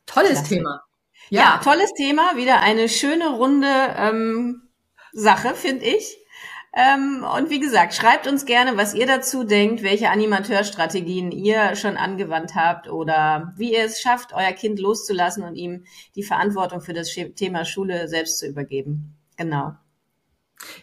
Tolles 0.06 0.32
Klasse. 0.32 0.48
Thema. 0.56 0.82
Ja. 1.30 1.40
ja. 1.40 1.60
tolles 1.62 1.92
Thema. 1.94 2.36
Wieder 2.36 2.60
eine 2.60 2.88
schöne 2.88 3.28
runde 3.30 3.68
ähm, 3.96 4.68
Sache, 5.12 5.54
finde 5.54 5.84
ich. 5.84 6.18
Ähm, 6.74 7.24
und 7.36 7.50
wie 7.50 7.60
gesagt, 7.60 7.94
schreibt 7.94 8.26
uns 8.26 8.46
gerne, 8.46 8.78
was 8.78 8.94
ihr 8.94 9.06
dazu 9.06 9.44
denkt, 9.44 9.82
welche 9.82 10.08
Animateurstrategien 10.08 11.30
ihr 11.30 11.76
schon 11.76 11.98
angewandt 11.98 12.54
habt 12.54 12.88
oder 12.88 13.52
wie 13.56 13.74
ihr 13.74 13.84
es 13.84 14.00
schafft, 14.00 14.32
euer 14.32 14.52
Kind 14.52 14.80
loszulassen 14.80 15.44
und 15.44 15.54
ihm 15.54 15.84
die 16.16 16.22
Verantwortung 16.22 16.80
für 16.80 16.94
das 16.94 17.12
Thema 17.36 17.66
Schule 17.66 18.08
selbst 18.08 18.38
zu 18.38 18.46
übergeben. 18.46 19.18
Genau. 19.36 19.74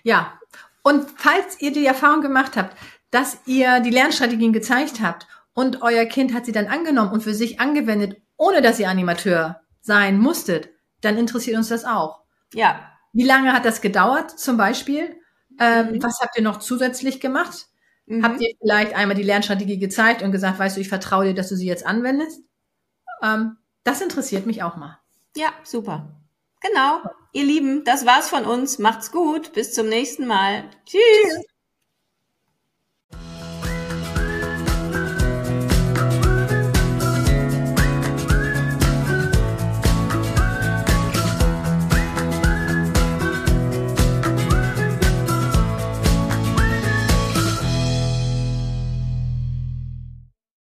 Ja, 0.03 0.39
und 0.83 1.07
falls 1.15 1.59
ihr 1.59 1.71
die 1.71 1.85
Erfahrung 1.85 2.21
gemacht 2.21 2.55
habt, 2.55 2.77
dass 3.09 3.39
ihr 3.45 3.79
die 3.79 3.89
Lernstrategien 3.89 4.53
gezeigt 4.53 5.01
habt 5.01 5.27
und 5.53 5.81
euer 5.81 6.05
Kind 6.05 6.33
hat 6.33 6.45
sie 6.45 6.51
dann 6.51 6.67
angenommen 6.67 7.11
und 7.11 7.23
für 7.23 7.33
sich 7.33 7.59
angewendet, 7.59 8.21
ohne 8.37 8.61
dass 8.61 8.79
ihr 8.79 8.89
Animateur 8.89 9.61
sein 9.81 10.19
musstet, 10.19 10.69
dann 11.01 11.17
interessiert 11.17 11.57
uns 11.57 11.69
das 11.69 11.85
auch. 11.85 12.21
Ja. 12.53 12.79
Wie 13.11 13.25
lange 13.25 13.53
hat 13.53 13.65
das 13.65 13.81
gedauert 13.81 14.39
zum 14.39 14.57
Beispiel? 14.57 15.19
Ähm, 15.59 15.93
mhm. 15.93 16.03
Was 16.03 16.19
habt 16.21 16.37
ihr 16.37 16.43
noch 16.43 16.59
zusätzlich 16.59 17.19
gemacht? 17.19 17.67
Mhm. 18.05 18.23
Habt 18.23 18.41
ihr 18.41 18.55
vielleicht 18.59 18.95
einmal 18.95 19.15
die 19.15 19.23
Lernstrategie 19.23 19.77
gezeigt 19.77 20.21
und 20.21 20.31
gesagt, 20.31 20.59
weißt 20.59 20.77
du, 20.77 20.81
ich 20.81 20.89
vertraue 20.89 21.25
dir, 21.25 21.33
dass 21.33 21.49
du 21.49 21.55
sie 21.55 21.67
jetzt 21.67 21.85
anwendest? 21.85 22.41
Ähm, 23.21 23.57
das 23.83 24.01
interessiert 24.01 24.45
mich 24.45 24.63
auch 24.63 24.77
mal. 24.77 24.99
Ja, 25.35 25.49
super. 25.63 26.15
Genau. 26.61 27.01
Ihr 27.31 27.43
Lieben, 27.43 27.83
das 27.85 28.05
war's 28.05 28.29
von 28.29 28.45
uns. 28.45 28.79
Macht's 28.79 29.11
gut. 29.11 29.53
Bis 29.53 29.73
zum 29.73 29.87
nächsten 29.87 30.25
Mal. 30.27 30.63
Tschüss. 30.85 31.01
Tschüss. 31.21 31.45